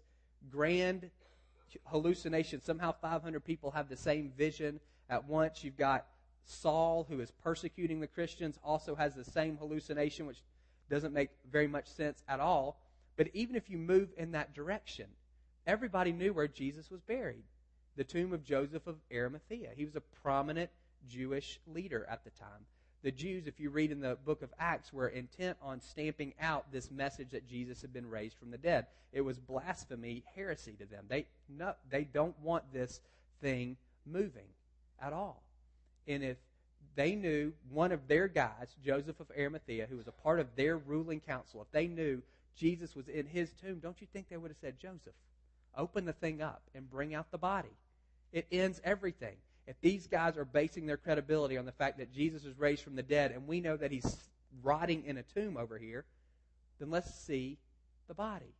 grand 0.50 1.10
hallucination. 1.86 2.60
Somehow 2.60 2.92
500 3.00 3.44
people 3.44 3.70
have 3.70 3.88
the 3.88 3.96
same 3.96 4.32
vision 4.36 4.80
at 5.10 5.26
once. 5.26 5.62
You've 5.62 5.76
got 5.76 6.06
Saul, 6.44 7.06
who 7.08 7.20
is 7.20 7.30
persecuting 7.30 8.00
the 8.00 8.06
Christians, 8.06 8.58
also 8.64 8.94
has 8.94 9.14
the 9.14 9.24
same 9.24 9.56
hallucination, 9.56 10.26
which 10.26 10.42
doesn't 10.88 11.12
make 11.12 11.30
very 11.50 11.68
much 11.68 11.86
sense 11.86 12.22
at 12.28 12.40
all. 12.40 12.80
But 13.16 13.28
even 13.34 13.56
if 13.56 13.68
you 13.68 13.76
move 13.76 14.10
in 14.16 14.32
that 14.32 14.54
direction, 14.54 15.06
everybody 15.66 16.12
knew 16.12 16.32
where 16.32 16.48
Jesus 16.48 16.90
was 16.90 17.00
buried 17.02 17.44
the 17.96 18.04
tomb 18.04 18.32
of 18.32 18.44
Joseph 18.44 18.86
of 18.86 18.96
Arimathea. 19.12 19.70
He 19.74 19.84
was 19.84 19.96
a 19.96 20.00
prominent 20.00 20.70
Jewish 21.08 21.58
leader 21.66 22.06
at 22.08 22.22
the 22.22 22.30
time 22.30 22.64
the 23.02 23.10
Jews, 23.12 23.46
if 23.46 23.60
you 23.60 23.70
read 23.70 23.92
in 23.92 24.00
the 24.00 24.16
book 24.24 24.42
of 24.42 24.50
Acts, 24.58 24.92
were 24.92 25.08
intent 25.08 25.56
on 25.62 25.80
stamping 25.80 26.34
out 26.40 26.72
this 26.72 26.90
message 26.90 27.30
that 27.30 27.48
Jesus 27.48 27.80
had 27.80 27.92
been 27.92 28.08
raised 28.10 28.36
from 28.36 28.50
the 28.50 28.58
dead. 28.58 28.86
It 29.12 29.20
was 29.20 29.38
blasphemy, 29.38 30.24
heresy 30.34 30.72
to 30.72 30.86
them. 30.86 31.04
They 31.08 31.26
no, 31.48 31.74
they 31.90 32.04
don't 32.04 32.38
want 32.40 32.72
this 32.72 33.00
thing 33.40 33.76
moving 34.04 34.48
at 35.00 35.12
all. 35.12 35.42
And 36.06 36.24
if 36.24 36.36
they 36.96 37.14
knew 37.14 37.52
one 37.70 37.92
of 37.92 38.08
their 38.08 38.26
guys, 38.26 38.74
Joseph 38.84 39.20
of 39.20 39.30
Arimathea, 39.36 39.86
who 39.88 39.96
was 39.96 40.08
a 40.08 40.12
part 40.12 40.40
of 40.40 40.48
their 40.56 40.76
ruling 40.76 41.20
council, 41.20 41.62
if 41.62 41.70
they 41.70 41.86
knew 41.86 42.20
Jesus 42.56 42.96
was 42.96 43.08
in 43.08 43.26
his 43.26 43.50
tomb, 43.62 43.78
don't 43.78 44.00
you 44.00 44.08
think 44.12 44.28
they 44.28 44.36
would 44.36 44.50
have 44.50 44.58
said, 44.60 44.80
Joseph, 44.80 45.14
open 45.76 46.04
the 46.04 46.12
thing 46.12 46.42
up 46.42 46.62
and 46.74 46.90
bring 46.90 47.14
out 47.14 47.30
the 47.30 47.38
body? 47.38 47.68
It 48.32 48.46
ends 48.50 48.80
everything 48.84 49.36
if 49.68 49.78
these 49.82 50.06
guys 50.06 50.38
are 50.38 50.46
basing 50.46 50.86
their 50.86 50.96
credibility 50.96 51.58
on 51.58 51.66
the 51.66 51.72
fact 51.72 51.98
that 51.98 52.10
Jesus 52.10 52.42
was 52.42 52.58
raised 52.58 52.82
from 52.82 52.96
the 52.96 53.02
dead 53.02 53.32
and 53.32 53.46
we 53.46 53.60
know 53.60 53.76
that 53.76 53.92
he's 53.92 54.16
rotting 54.62 55.04
in 55.04 55.18
a 55.18 55.22
tomb 55.22 55.58
over 55.58 55.76
here, 55.76 56.06
then 56.80 56.90
let's 56.90 57.14
see 57.14 57.58
the 58.08 58.14
body. 58.14 58.54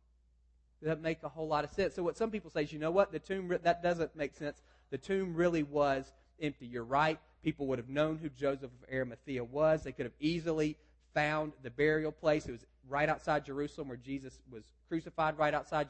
That 0.83 1.01
make 1.01 1.23
a 1.23 1.29
whole 1.29 1.47
lot 1.47 1.63
of 1.63 1.71
sense. 1.71 1.95
So 1.95 2.03
what 2.03 2.15
some 2.15 2.29
people 2.29 2.51
say 2.51 2.63
is, 2.63 2.71
you 2.71 2.79
know 2.79 2.91
what, 2.91 3.11
the 3.11 3.19
tomb 3.19 3.57
that 3.63 3.81
doesn't 3.81 4.15
make 4.15 4.35
sense. 4.35 4.61
The 4.91 4.99
tomb 4.99 5.35
really 5.35 5.63
was 5.63 6.13
empty. 6.39 6.67
You're 6.67 6.83
right. 6.83 7.19
People 7.43 7.65
would 7.67 7.79
have 7.79 7.89
known 7.89 8.17
who 8.17 8.29
Joseph 8.29 8.71
of 8.71 8.93
Arimathea 8.93 9.43
was. 9.43 9.83
They 9.83 9.91
could 9.91 10.05
have 10.05 10.13
easily 10.19 10.77
found 11.15 11.53
the 11.63 11.71
burial 11.71 12.11
place. 12.11 12.45
It 12.45 12.51
was 12.51 12.65
right 12.87 13.09
outside 13.09 13.45
Jerusalem 13.45 13.87
where 13.87 13.97
Jesus 13.97 14.39
was 14.49 14.63
crucified. 14.87 15.37
Right 15.39 15.55
outside, 15.55 15.87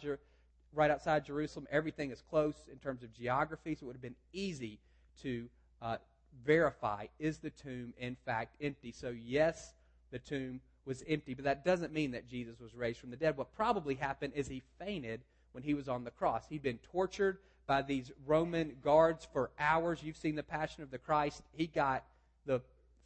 right 0.73 0.89
outside 0.89 1.25
Jerusalem. 1.25 1.67
Everything 1.69 2.09
is 2.09 2.23
close 2.29 2.55
in 2.71 2.79
terms 2.79 3.03
of 3.03 3.13
geography, 3.13 3.75
so 3.75 3.83
it 3.83 3.87
would 3.87 3.95
have 3.95 4.01
been 4.01 4.15
easy 4.31 4.79
to 5.23 5.47
uh, 5.81 5.97
verify 6.45 7.07
is 7.19 7.37
the 7.39 7.49
tomb 7.49 7.93
in 7.97 8.15
fact 8.25 8.55
empty. 8.61 8.91
So, 8.91 9.09
yes, 9.09 9.73
the 10.11 10.19
tomb 10.19 10.61
was 10.85 11.03
empty, 11.07 11.33
but 11.33 11.45
that 11.45 11.63
doesn't 11.63 11.93
mean 11.93 12.11
that 12.11 12.27
Jesus 12.27 12.59
was 12.59 12.73
raised 12.73 12.99
from 12.99 13.11
the 13.11 13.17
dead. 13.17 13.37
What 13.37 13.53
probably 13.53 13.95
happened 13.95 14.33
is 14.35 14.47
he 14.47 14.63
fainted 14.79 15.21
when 15.51 15.63
he 15.63 15.73
was 15.73 15.87
on 15.87 16.03
the 16.03 16.11
cross. 16.11 16.45
He'd 16.49 16.63
been 16.63 16.79
tortured 16.79 17.37
by 17.67 17.81
these 17.83 18.11
Roman 18.25 18.75
guards 18.83 19.27
for 19.31 19.51
hours. 19.59 20.01
You've 20.01 20.17
seen 20.17 20.35
the 20.35 20.43
Passion 20.43 20.81
of 20.81 20.91
the 20.91 20.97
Christ. 20.97 21.43
He 21.53 21.67
got 21.67 22.03
the 22.45 22.61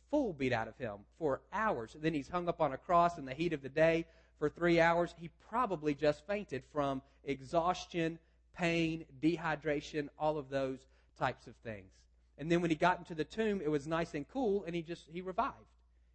full 0.10 0.32
beat 0.32 0.54
out 0.54 0.68
of 0.68 0.78
him 0.78 1.00
for 1.20 1.42
hours. 1.52 1.96
And 1.96 2.04
then 2.04 2.14
he's 2.14 2.30
hung 2.30 2.48
up 2.48 2.62
on 2.62 2.72
a 2.72 2.78
cross 2.78 3.18
in 3.18 3.26
the 3.26 3.34
heat 3.34 3.52
of 3.52 3.62
the 3.62 3.70
day 3.70 4.06
for 4.40 4.50
three 4.50 4.80
hours. 4.80 5.14
He 5.20 5.30
probably 5.50 5.94
just 5.94 6.26
fainted 6.26 6.64
from 6.72 7.02
exhaustion, 7.26 8.20
pain, 8.56 9.06
dehydration, 9.22 10.08
all 10.18 10.38
of 10.38 10.50
those 10.50 10.80
types 11.18 11.48
of 11.48 11.56
things. 11.64 11.92
And 12.38 12.52
then 12.52 12.62
when 12.62 12.70
he 12.70 12.76
got 12.76 12.98
into 12.98 13.16
the 13.16 13.24
tomb, 13.24 13.62
it 13.64 13.70
was 13.70 13.88
nice 13.88 14.14
and 14.14 14.28
cool, 14.28 14.64
and 14.66 14.76
he 14.76 14.82
just 14.82 15.04
he 15.12 15.22
revived. 15.22 15.54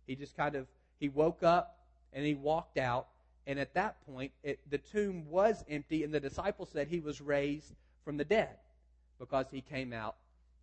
He 0.06 0.16
just 0.16 0.36
kind 0.36 0.54
of 0.54 0.66
he 0.98 1.08
woke 1.08 1.42
up 1.42 1.78
and 2.12 2.24
he 2.24 2.34
walked 2.34 2.78
out, 2.78 3.08
and 3.46 3.58
at 3.58 3.74
that 3.74 4.04
point, 4.06 4.32
it, 4.42 4.58
the 4.70 4.78
tomb 4.78 5.28
was 5.28 5.64
empty, 5.68 6.02
and 6.02 6.12
the 6.12 6.20
disciples 6.20 6.70
said 6.72 6.88
he 6.88 7.00
was 7.00 7.20
raised 7.20 7.74
from 8.04 8.16
the 8.16 8.24
dead 8.24 8.56
because 9.18 9.46
he 9.50 9.60
came 9.60 9.92
out 9.92 10.16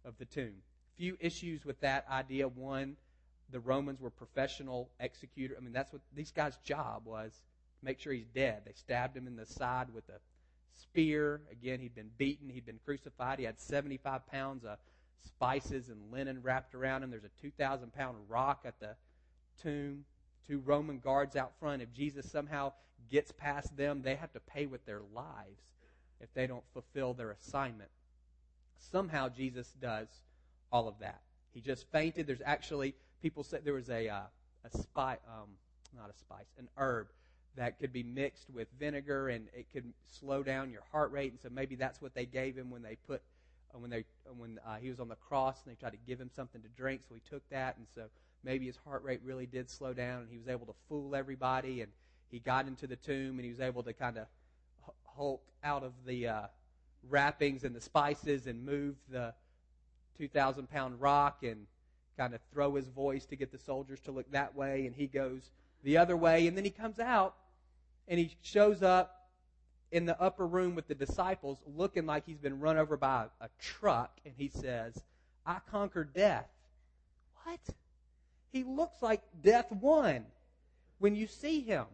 of 0.04 0.18
the 0.18 0.26
tomb. 0.26 0.56
Few 0.98 1.18
issues 1.20 1.66
with 1.66 1.80
that 1.82 2.06
idea. 2.10 2.48
One, 2.48 2.96
the 3.52 3.60
Romans 3.60 4.02
were 4.02 4.10
professional 4.10 4.90
executor. 5.00 5.56
I 5.58 5.62
mean, 5.62 5.74
that's 5.74 5.94
what 5.94 6.02
these 6.16 6.32
guys' 6.32 6.58
job 6.64 7.06
was 7.06 7.42
make 7.86 8.00
sure 8.00 8.12
he's 8.12 8.28
dead. 8.28 8.64
They 8.66 8.74
stabbed 8.74 9.16
him 9.16 9.28
in 9.28 9.36
the 9.36 9.46
side 9.46 9.94
with 9.94 10.10
a 10.10 10.20
spear. 10.76 11.42
Again, 11.52 11.80
he'd 11.80 11.96
been 11.96 12.12
beaten, 12.18 12.50
he'd 12.50 12.66
been 12.66 12.80
crucified. 12.84 13.40
He 13.40 13.46
had 13.46 13.60
75 13.60 14.28
pounds 14.28 14.64
of 14.64 14.78
spices 15.26 15.90
and 15.90 16.12
linen 16.12 16.42
wrapped 16.42 16.76
around 16.76 17.04
him. 17.04 17.12
There's 17.12 17.24
a 17.24 17.42
2,000 17.42 17.94
pound 17.94 18.18
rock 18.30 18.62
at 18.66 18.80
the 18.80 18.96
tomb. 19.62 20.06
Two 20.48 20.60
Roman 20.60 21.00
guards 21.00 21.36
out 21.36 21.54
front. 21.60 21.82
If 21.82 21.92
Jesus 21.92 22.30
somehow 22.30 22.74
gets 23.10 23.32
past 23.32 23.76
them, 23.76 24.02
they 24.02 24.16
have 24.16 24.32
to 24.34 24.40
pay 24.40 24.66
with 24.66 24.86
their 24.86 25.02
lives 25.14 25.74
if 26.22 26.34
they 26.34 26.48
don't 26.48 26.64
fulfill 26.74 27.14
their 27.14 27.32
assignment. 27.32 27.90
Somehow 28.92 29.30
Jesus 29.30 29.74
does 29.82 30.08
all 30.72 30.88
of 30.88 31.00
that. 31.00 31.22
He 31.54 31.62
just 31.62 31.90
fainted. 31.92 32.28
There's 32.28 32.42
actually 32.46 32.96
people 33.22 33.44
said 33.44 33.64
there 33.64 33.74
was 33.74 33.90
a 33.90 34.10
uh, 34.10 34.22
a 34.66 34.78
spice, 34.78 35.20
um, 35.28 35.50
not 35.96 36.10
a 36.10 36.18
spice, 36.18 36.46
an 36.58 36.68
herb 36.78 37.08
that 37.58 37.80
could 37.80 37.94
be 37.94 38.04
mixed 38.04 38.50
with 38.50 38.68
vinegar 38.80 39.30
and 39.30 39.48
it 39.56 39.66
could 39.72 39.92
slow 40.20 40.44
down 40.44 40.72
your 40.72 40.84
heart 40.92 41.12
rate. 41.12 41.32
And 41.32 41.40
so 41.42 41.50
maybe 41.50 41.76
that's 41.76 42.02
what 42.02 42.14
they 42.14 42.26
gave 42.26 42.56
him 42.56 42.70
when 42.70 42.82
they 42.82 42.98
put 43.08 43.22
uh, 43.74 43.80
when 43.80 43.90
they 43.90 44.06
uh, 44.28 44.34
when 44.38 44.60
uh, 44.66 44.76
he 44.76 44.90
was 44.90 45.00
on 45.00 45.08
the 45.08 45.16
cross 45.16 45.58
and 45.64 45.72
they 45.72 45.80
tried 45.80 45.92
to 45.92 46.00
give 46.08 46.20
him 46.20 46.30
something 46.36 46.62
to 46.62 46.68
drink. 46.70 47.02
So 47.08 47.16
he 47.16 47.22
took 47.30 47.48
that, 47.50 47.78
and 47.78 47.88
so 47.94 48.04
maybe 48.44 48.66
his 48.66 48.78
heart 48.86 49.04
rate 49.04 49.22
really 49.24 49.46
did 49.46 49.70
slow 49.70 49.94
down, 49.94 50.22
and 50.22 50.28
he 50.30 50.38
was 50.38 50.48
able 50.48 50.66
to 50.68 50.76
fool 50.90 51.16
everybody. 51.16 51.82
And 51.82 51.92
he 52.30 52.40
got 52.40 52.68
into 52.68 52.88
the 52.88 52.96
tomb, 52.96 53.38
and 53.38 53.42
he 53.42 53.50
was 53.50 53.60
able 53.60 53.84
to 53.84 53.94
kind 53.94 54.18
of 54.18 54.26
hulk 55.16 55.42
out 55.64 55.84
of 55.84 55.94
the 56.06 56.28
uh, 56.28 56.42
wrappings 57.10 57.64
and 57.64 57.76
the 57.76 57.82
spices 57.82 58.48
and 58.48 58.66
move 58.66 58.96
the 59.10 59.34
2,000 60.18 60.70
pound 60.70 61.00
rock 61.02 61.44
and 61.44 61.66
kind 62.18 62.34
of 62.34 62.40
throw 62.54 62.76
his 62.76 62.88
voice 62.88 63.26
to 63.26 63.36
get 63.36 63.52
the 63.52 63.58
soldiers 63.58 64.00
to 64.02 64.12
look 64.12 64.30
that 64.32 64.56
way, 64.56 64.86
and 64.86 64.96
he 64.96 65.08
goes 65.08 65.50
the 65.84 65.98
other 65.98 66.16
way, 66.16 66.48
and 66.48 66.58
then 66.58 66.64
he 66.64 66.70
comes 66.70 67.00
out 67.00 67.36
and 68.08 68.20
he 68.20 68.36
shows 68.42 68.84
up 68.84 69.30
in 69.92 70.06
the 70.06 70.20
upper 70.22 70.46
room 70.46 70.76
with 70.76 70.88
the 70.88 70.96
disciples 70.96 71.60
looking 71.76 72.06
like 72.06 72.26
he's 72.26 72.38
been 72.38 72.60
run 72.60 72.78
over 72.78 72.98
by 72.98 73.26
a, 73.42 73.50
truck, 73.60 74.20
and 74.26 74.34
he 74.38 74.50
says, 74.50 75.04
I 75.46 75.60
conquered 75.70 76.14
death. 76.14 76.50
What? 77.44 77.60
He 78.52 78.64
looks 78.64 79.02
like 79.02 79.22
death 79.42 79.72
won 79.72 80.26
when 81.00 81.16
you 81.16 81.28
see 81.28 81.62
him. 81.62 81.86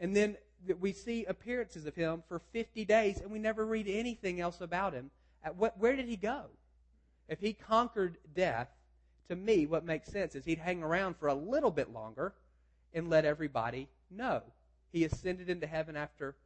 And 0.00 0.14
then 0.14 0.36
we 0.80 0.92
see 0.92 1.24
appearances 1.24 1.86
of 1.86 1.94
him 1.94 2.22
for 2.28 2.40
50 2.52 2.84
days, 2.84 3.20
and 3.20 3.30
we 3.30 3.38
never 3.38 3.64
read 3.64 3.88
anything 3.88 4.40
else 4.40 4.60
about 4.60 4.94
him. 4.94 5.10
What, 5.56 5.78
where 5.78 5.96
did 5.96 6.08
he 6.08 6.16
go? 6.16 6.44
If 7.28 7.40
he 7.40 7.52
conquered 7.52 8.16
death, 8.34 8.68
to 9.28 9.36
me, 9.36 9.66
what 9.66 9.84
makes 9.84 10.10
sense 10.10 10.34
is 10.34 10.44
he'd 10.44 10.58
hang 10.58 10.82
around 10.82 11.16
for 11.16 11.28
a 11.28 11.34
little 11.34 11.70
bit 11.70 11.92
longer 11.92 12.34
and 12.92 13.08
let 13.08 13.24
everybody 13.24 13.88
know. 14.10 14.42
He 14.94 15.04
ascended 15.04 15.50
into 15.50 15.66
heaven 15.66 15.96
after 15.96 16.36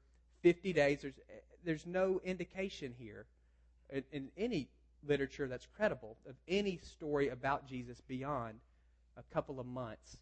50 0.40 0.72
days. 0.72 1.02
There's, 1.02 1.20
there's 1.66 1.86
no 1.86 2.18
indication 2.24 2.94
here 2.98 3.26
in, 3.90 4.04
in 4.10 4.28
any 4.38 4.70
literature 5.06 5.46
that's 5.46 5.66
credible 5.76 6.16
of 6.26 6.34
any 6.48 6.78
story 6.78 7.28
about 7.28 7.68
Jesus 7.68 8.00
beyond 8.00 8.54
a 9.18 9.34
couple 9.34 9.60
of 9.60 9.66
months 9.66 10.16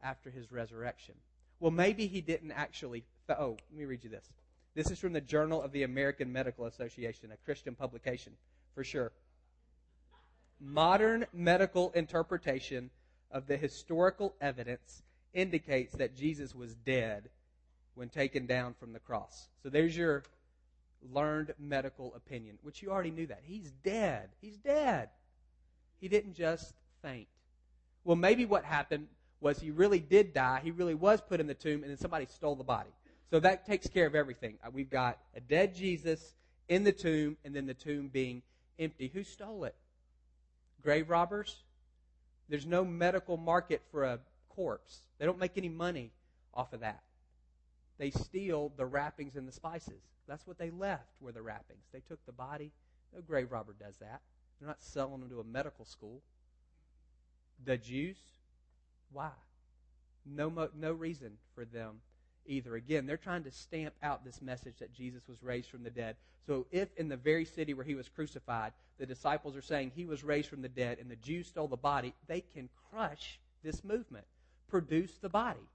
after 0.00 0.30
his 0.30 0.52
resurrection. 0.52 1.16
Well, 1.58 1.72
maybe 1.72 2.06
he 2.06 2.20
didn't 2.20 2.52
actually. 2.52 3.02
Oh, 3.28 3.56
let 3.72 3.76
me 3.76 3.84
read 3.84 4.04
you 4.04 4.10
this. 4.10 4.30
This 4.76 4.92
is 4.92 5.00
from 5.00 5.12
the 5.12 5.20
Journal 5.20 5.60
of 5.60 5.72
the 5.72 5.82
American 5.82 6.32
Medical 6.32 6.66
Association, 6.66 7.32
a 7.32 7.36
Christian 7.44 7.74
publication, 7.74 8.34
for 8.76 8.84
sure 8.84 9.10
modern 10.60 11.26
medical 11.32 11.90
interpretation 11.96 12.90
of 13.32 13.48
the 13.48 13.56
historical 13.56 14.36
evidence 14.40 15.02
indicates 15.34 15.96
that 15.96 16.16
Jesus 16.16 16.54
was 16.54 16.76
dead 16.76 17.28
when 17.94 18.08
taken 18.08 18.46
down 18.46 18.74
from 18.74 18.92
the 18.92 18.98
cross. 18.98 19.48
So 19.62 19.68
there's 19.68 19.96
your 19.96 20.24
learned 21.12 21.52
medical 21.58 22.14
opinion, 22.14 22.58
which 22.62 22.82
you 22.82 22.90
already 22.90 23.10
knew 23.10 23.26
that. 23.26 23.42
He's 23.44 23.70
dead. 23.84 24.30
He's 24.40 24.56
dead. 24.56 25.08
He 26.00 26.08
didn't 26.08 26.34
just 26.34 26.74
faint. 27.02 27.28
Well, 28.04 28.16
maybe 28.16 28.44
what 28.44 28.64
happened 28.64 29.08
was 29.40 29.60
he 29.60 29.70
really 29.70 30.00
did 30.00 30.32
die. 30.32 30.60
He 30.62 30.70
really 30.70 30.94
was 30.94 31.20
put 31.20 31.40
in 31.40 31.46
the 31.46 31.54
tomb, 31.54 31.82
and 31.82 31.90
then 31.90 31.98
somebody 31.98 32.26
stole 32.26 32.56
the 32.56 32.64
body. 32.64 32.90
So 33.30 33.40
that 33.40 33.66
takes 33.66 33.88
care 33.88 34.06
of 34.06 34.14
everything. 34.14 34.58
Uh, 34.64 34.70
we've 34.72 34.90
got 34.90 35.18
a 35.36 35.40
dead 35.40 35.74
Jesus 35.74 36.34
in 36.68 36.84
the 36.84 36.92
tomb, 36.92 37.36
and 37.44 37.54
then 37.54 37.66
the 37.66 37.74
tomb 37.74 38.08
being 38.08 38.42
empty. 38.78 39.10
Who 39.12 39.24
stole 39.24 39.64
it? 39.64 39.74
grave 40.82 41.08
robbers. 41.08 41.62
There's 42.48 42.66
no 42.66 42.84
medical 42.84 43.36
market 43.36 43.82
for 43.90 44.04
a 44.04 44.18
corpse. 44.48 45.02
They 45.18 45.24
don't 45.24 45.38
make 45.38 45.56
any 45.56 45.68
money 45.68 46.10
off 46.52 46.72
of 46.72 46.80
that. 46.80 47.02
They 47.98 48.10
steal 48.10 48.72
the 48.76 48.86
wrappings 48.86 49.36
and 49.36 49.46
the 49.46 49.52
spices. 49.52 50.02
That's 50.26 50.46
what 50.46 50.58
they 50.58 50.70
left 50.70 51.08
were 51.20 51.32
the 51.32 51.42
wrappings. 51.42 51.84
They 51.92 52.00
took 52.00 52.24
the 52.26 52.32
body. 52.32 52.72
No 53.14 53.20
grave 53.20 53.52
robber 53.52 53.74
does 53.78 53.96
that. 53.98 54.20
They're 54.58 54.68
not 54.68 54.82
selling 54.82 55.20
them 55.20 55.30
to 55.30 55.40
a 55.40 55.44
medical 55.44 55.84
school. 55.84 56.22
The 57.64 57.76
Jews, 57.76 58.16
why? 59.12 59.30
No, 60.24 60.68
no 60.78 60.92
reason 60.92 61.32
for 61.54 61.64
them 61.64 62.00
either. 62.46 62.74
Again, 62.74 63.06
they're 63.06 63.16
trying 63.16 63.44
to 63.44 63.50
stamp 63.50 63.94
out 64.02 64.24
this 64.24 64.40
message 64.40 64.78
that 64.78 64.92
Jesus 64.92 65.22
was 65.28 65.42
raised 65.42 65.70
from 65.70 65.82
the 65.82 65.90
dead. 65.90 66.16
So 66.46 66.66
if 66.70 66.88
in 66.96 67.08
the 67.08 67.16
very 67.16 67.44
city 67.44 67.74
where 67.74 67.84
he 67.84 67.94
was 67.94 68.08
crucified, 68.08 68.72
the 68.98 69.06
disciples 69.06 69.56
are 69.56 69.62
saying 69.62 69.92
he 69.94 70.06
was 70.06 70.24
raised 70.24 70.48
from 70.48 70.62
the 70.62 70.68
dead 70.68 70.98
and 71.00 71.10
the 71.10 71.16
Jews 71.16 71.48
stole 71.48 71.68
the 71.68 71.76
body, 71.76 72.14
they 72.26 72.42
can 72.54 72.68
crush 72.90 73.38
this 73.62 73.84
movement, 73.84 74.26
produce 74.68 75.18
the 75.18 75.28
body. 75.28 75.68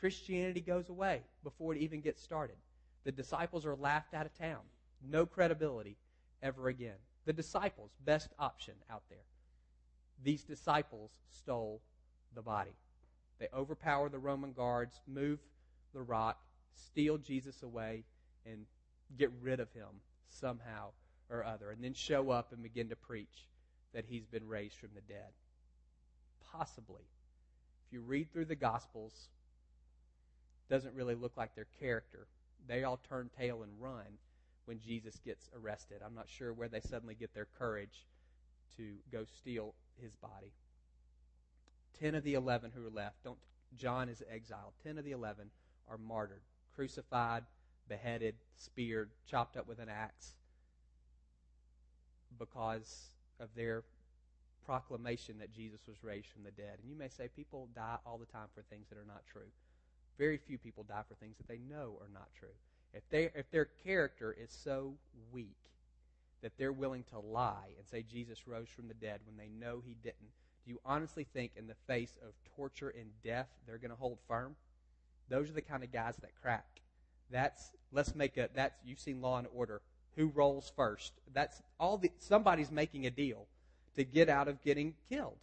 Christianity 0.00 0.60
goes 0.60 0.88
away 0.88 1.22
before 1.42 1.74
it 1.74 1.80
even 1.80 2.00
gets 2.00 2.22
started. 2.22 2.56
The 3.04 3.12
disciples 3.12 3.66
are 3.66 3.76
laughed 3.76 4.14
out 4.14 4.26
of 4.26 4.34
town. 4.36 4.60
No 5.08 5.26
credibility 5.26 5.96
ever 6.42 6.68
again. 6.68 6.96
The 7.24 7.32
disciples, 7.32 7.90
best 8.04 8.32
option 8.38 8.74
out 8.90 9.02
there. 9.08 9.18
These 10.22 10.42
disciples 10.42 11.10
stole 11.30 11.80
the 12.34 12.42
body. 12.42 12.76
They 13.38 13.48
overpower 13.54 14.08
the 14.08 14.18
Roman 14.18 14.52
guards, 14.52 15.00
move 15.06 15.38
the 15.94 16.02
rock, 16.02 16.38
steal 16.74 17.18
Jesus 17.18 17.62
away, 17.62 18.04
and 18.44 18.66
get 19.16 19.30
rid 19.40 19.60
of 19.60 19.72
him 19.72 19.88
somehow 20.28 20.90
or 21.30 21.44
other, 21.44 21.70
and 21.70 21.82
then 21.82 21.94
show 21.94 22.30
up 22.30 22.52
and 22.52 22.62
begin 22.62 22.88
to 22.88 22.96
preach 22.96 23.48
that 23.94 24.04
he's 24.06 24.26
been 24.26 24.46
raised 24.46 24.76
from 24.76 24.90
the 24.94 25.00
dead. 25.02 25.32
Possibly. 26.52 27.02
If 27.86 27.92
you 27.92 28.00
read 28.00 28.32
through 28.32 28.46
the 28.46 28.54
Gospels, 28.54 29.28
doesn't 30.68 30.94
really 30.94 31.14
look 31.14 31.36
like 31.36 31.54
their 31.54 31.66
character. 31.80 32.26
They 32.66 32.84
all 32.84 33.00
turn 33.08 33.30
tail 33.38 33.62
and 33.62 33.72
run 33.80 34.18
when 34.66 34.78
Jesus 34.80 35.18
gets 35.24 35.48
arrested. 35.56 36.02
I'm 36.04 36.14
not 36.14 36.28
sure 36.28 36.52
where 36.52 36.68
they 36.68 36.80
suddenly 36.80 37.14
get 37.14 37.34
their 37.34 37.48
courage 37.58 38.06
to 38.76 38.94
go 39.10 39.24
steal 39.24 39.74
his 40.00 40.14
body. 40.16 40.52
Ten 41.98 42.14
of 42.14 42.22
the 42.22 42.34
eleven 42.34 42.70
who 42.74 42.86
are 42.86 42.90
left, 42.90 43.24
don't 43.24 43.38
John 43.76 44.08
is 44.08 44.22
exiled. 44.30 44.72
Ten 44.82 44.98
of 44.98 45.04
the 45.04 45.12
eleven 45.12 45.50
are 45.88 45.98
martyred, 45.98 46.42
crucified, 46.74 47.44
beheaded, 47.88 48.34
speared, 48.56 49.10
chopped 49.26 49.56
up 49.56 49.66
with 49.66 49.78
an 49.78 49.88
axe 49.88 50.34
because 52.38 53.08
of 53.40 53.48
their 53.56 53.82
proclamation 54.64 55.38
that 55.38 55.52
Jesus 55.52 55.80
was 55.88 56.04
raised 56.04 56.28
from 56.28 56.44
the 56.44 56.50
dead. 56.50 56.78
And 56.80 56.90
you 56.90 56.96
may 56.96 57.08
say 57.08 57.28
people 57.34 57.68
die 57.74 57.96
all 58.04 58.18
the 58.18 58.26
time 58.26 58.48
for 58.54 58.62
things 58.62 58.86
that 58.90 58.98
are 58.98 59.06
not 59.06 59.22
true. 59.26 59.50
Very 60.18 60.36
few 60.36 60.58
people 60.58 60.84
die 60.84 61.02
for 61.08 61.14
things 61.14 61.36
that 61.38 61.48
they 61.48 61.60
know 61.68 61.96
are 62.00 62.10
not 62.12 62.28
true. 62.38 62.48
If 62.92 63.08
they 63.10 63.30
if 63.34 63.50
their 63.50 63.68
character 63.84 64.34
is 64.38 64.50
so 64.50 64.94
weak 65.32 65.56
that 66.42 66.52
they're 66.58 66.72
willing 66.72 67.04
to 67.10 67.18
lie 67.18 67.70
and 67.76 67.86
say 67.86 68.02
Jesus 68.02 68.46
rose 68.46 68.68
from 68.68 68.88
the 68.88 68.94
dead 68.94 69.20
when 69.26 69.36
they 69.36 69.48
know 69.48 69.82
he 69.84 69.96
didn't, 70.02 70.32
do 70.64 70.70
you 70.70 70.80
honestly 70.84 71.26
think 71.32 71.52
in 71.56 71.66
the 71.66 71.74
face 71.86 72.16
of 72.22 72.32
torture 72.56 72.90
and 72.90 73.10
death 73.22 73.48
they're 73.66 73.78
going 73.78 73.90
to 73.90 73.96
hold 73.96 74.18
firm? 74.26 74.56
Those 75.28 75.50
are 75.50 75.54
the 75.54 75.62
kind 75.62 75.84
of 75.84 75.92
guys 75.92 76.16
that 76.20 76.30
crack. 76.40 76.80
That's 77.30 77.70
let's 77.92 78.14
make 78.14 78.36
a 78.36 78.48
that's 78.54 78.74
you've 78.84 79.00
seen 79.00 79.20
Law 79.20 79.38
and 79.38 79.46
Order. 79.54 79.82
Who 80.16 80.28
rolls 80.34 80.72
first? 80.74 81.12
That's 81.32 81.62
all 81.78 81.98
the 81.98 82.10
somebody's 82.18 82.72
making 82.72 83.06
a 83.06 83.10
deal 83.10 83.46
to 83.94 84.04
get 84.04 84.28
out 84.28 84.48
of 84.48 84.62
getting 84.62 84.94
killed 85.08 85.38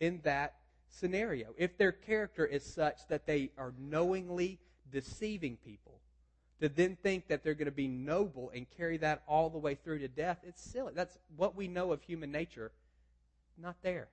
in 0.00 0.20
that 0.24 0.54
scenario. 0.92 1.54
If 1.56 1.76
their 1.78 1.92
character 1.92 2.46
is 2.46 2.64
such 2.64 3.08
that 3.08 3.26
they 3.26 3.50
are 3.58 3.72
knowingly 3.78 4.60
deceiving 4.90 5.56
people, 5.56 6.00
To 6.62 6.68
then 6.68 6.96
think 7.02 7.26
that 7.26 7.42
they're 7.42 7.54
going 7.54 7.66
to 7.66 7.72
be 7.72 7.88
noble 7.88 8.52
and 8.54 8.68
carry 8.76 8.96
that 8.98 9.24
all 9.26 9.50
the 9.50 9.58
way 9.58 9.74
through 9.74 9.98
to 9.98 10.06
death, 10.06 10.38
it's 10.44 10.62
silly. 10.62 10.92
That's 10.94 11.18
what 11.36 11.56
we 11.56 11.66
know 11.66 11.90
of 11.90 12.00
human 12.02 12.30
nature. 12.30 12.70
Not 13.60 13.74
there. 13.82 14.06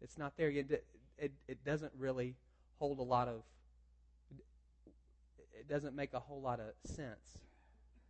It's 0.00 0.16
not 0.16 0.36
there. 0.36 0.48
It, 0.48 0.84
it, 1.18 1.32
it 1.48 1.64
doesn't 1.64 1.90
really 1.98 2.36
hold 2.78 3.00
a 3.00 3.02
lot 3.02 3.26
of, 3.26 3.42
it 5.58 5.68
doesn't 5.68 5.96
make 5.96 6.14
a 6.14 6.20
whole 6.20 6.40
lot 6.40 6.60
of 6.60 6.66
sense. 6.84 7.36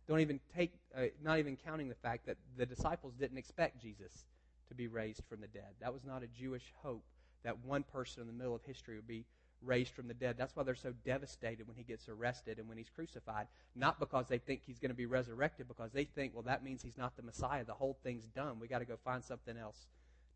Don't 0.07 0.19
even 0.19 0.39
take, 0.55 0.73
uh, 0.95 1.05
not 1.23 1.39
even 1.39 1.57
counting 1.57 1.89
the 1.89 1.95
fact 1.95 2.27
that 2.27 2.37
the 2.57 2.65
disciples 2.67 3.15
didn't 3.15 3.39
expect 3.39 3.81
Jesus 3.81 4.25
to 4.67 4.75
be 4.75 4.85
raised 4.87 5.23
from 5.27 5.41
the 5.41 5.47
dead. 5.47 5.73
That 5.81 5.91
was 5.91 6.05
not 6.05 6.21
a 6.21 6.27
Jewish 6.27 6.73
hope 6.83 7.03
that 7.47 7.63
one 7.63 7.83
person 7.83 8.19
in 8.19 8.27
the 8.27 8.33
middle 8.33 8.53
of 8.53 8.61
history 8.63 8.97
would 8.97 9.07
be 9.07 9.23
raised 9.63 9.93
from 9.93 10.09
the 10.09 10.13
dead. 10.13 10.35
That's 10.37 10.53
why 10.53 10.63
they're 10.63 10.75
so 10.75 10.93
devastated 11.05 11.65
when 11.65 11.77
he 11.77 11.83
gets 11.83 12.09
arrested 12.09 12.59
and 12.59 12.67
when 12.67 12.77
he's 12.77 12.89
crucified. 12.89 13.47
Not 13.73 14.01
because 14.01 14.27
they 14.27 14.37
think 14.37 14.63
he's 14.65 14.79
going 14.79 14.91
to 14.91 14.95
be 14.95 15.05
resurrected, 15.05 15.69
because 15.69 15.93
they 15.93 16.03
think, 16.03 16.33
well, 16.33 16.43
that 16.43 16.61
means 16.61 16.81
he's 16.81 16.97
not 16.97 17.15
the 17.15 17.23
Messiah. 17.23 17.63
The 17.63 17.73
whole 17.73 17.97
thing's 18.03 18.25
done. 18.25 18.59
We 18.59 18.67
got 18.67 18.79
to 18.79 18.85
go 18.85 18.97
find 19.01 19.23
something 19.23 19.55
else 19.57 19.87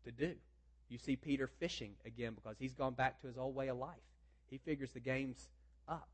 to 0.06 0.10
do. 0.10 0.32
You 0.88 0.96
see 0.96 1.16
Peter 1.16 1.46
fishing 1.46 1.92
again 2.06 2.32
because 2.34 2.56
he's 2.58 2.72
gone 2.72 2.94
back 2.94 3.20
to 3.20 3.26
his 3.26 3.36
old 3.36 3.54
way 3.54 3.68
of 3.68 3.76
life. 3.76 3.90
He 4.48 4.56
figures 4.56 4.92
the 4.92 5.00
game's 5.00 5.50
up. 5.86 6.08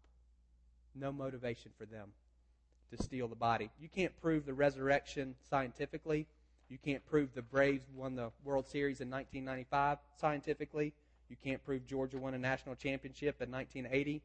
No 0.96 1.12
motivation 1.12 1.70
for 1.78 1.86
them 1.86 2.08
to 2.90 3.00
steal 3.00 3.28
the 3.28 3.36
body. 3.36 3.70
You 3.80 3.88
can't 3.88 4.20
prove 4.20 4.46
the 4.46 4.54
resurrection 4.54 5.36
scientifically. 5.48 6.26
You 6.68 6.78
can't 6.78 7.04
prove 7.06 7.34
the 7.34 7.42
Braves 7.42 7.86
won 7.94 8.14
the 8.14 8.30
World 8.44 8.66
Series 8.66 9.00
in 9.00 9.10
1995 9.10 9.98
scientifically. 10.16 10.92
You 11.30 11.36
can't 11.42 11.64
prove 11.64 11.86
Georgia 11.86 12.18
won 12.18 12.34
a 12.34 12.38
national 12.38 12.74
championship 12.74 13.40
in 13.40 13.50
1980 13.50 14.22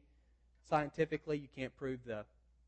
scientifically. 0.68 1.38
You 1.38 1.48
can't 1.54 1.74
prove 1.76 2.00
the 2.04 2.24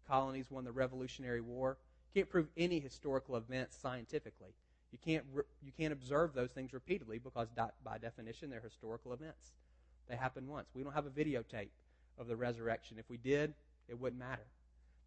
colonies 0.08 0.50
won 0.50 0.64
the 0.64 0.72
Revolutionary 0.72 1.40
War. 1.40 1.76
You 2.14 2.20
can't 2.20 2.30
prove 2.30 2.48
any 2.56 2.80
historical 2.80 3.36
events 3.36 3.76
scientifically. 3.76 4.54
You 4.92 4.98
can't, 5.04 5.24
you 5.62 5.72
can't 5.76 5.92
observe 5.92 6.32
those 6.32 6.52
things 6.52 6.72
repeatedly 6.72 7.18
because, 7.18 7.48
by 7.84 7.98
definition, 7.98 8.48
they're 8.48 8.60
historical 8.60 9.12
events. 9.12 9.52
They 10.08 10.16
happen 10.16 10.48
once. 10.48 10.68
We 10.74 10.82
don't 10.82 10.94
have 10.94 11.06
a 11.06 11.10
videotape 11.10 11.68
of 12.18 12.28
the 12.28 12.36
resurrection. 12.36 12.96
If 12.98 13.10
we 13.10 13.18
did, 13.18 13.52
it 13.88 14.00
wouldn't 14.00 14.20
matter. 14.20 14.46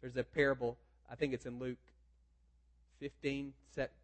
There's 0.00 0.16
a 0.16 0.22
parable, 0.22 0.76
I 1.10 1.16
think 1.16 1.32
it's 1.32 1.46
in 1.46 1.58
Luke 1.58 1.78
15, 3.00 3.52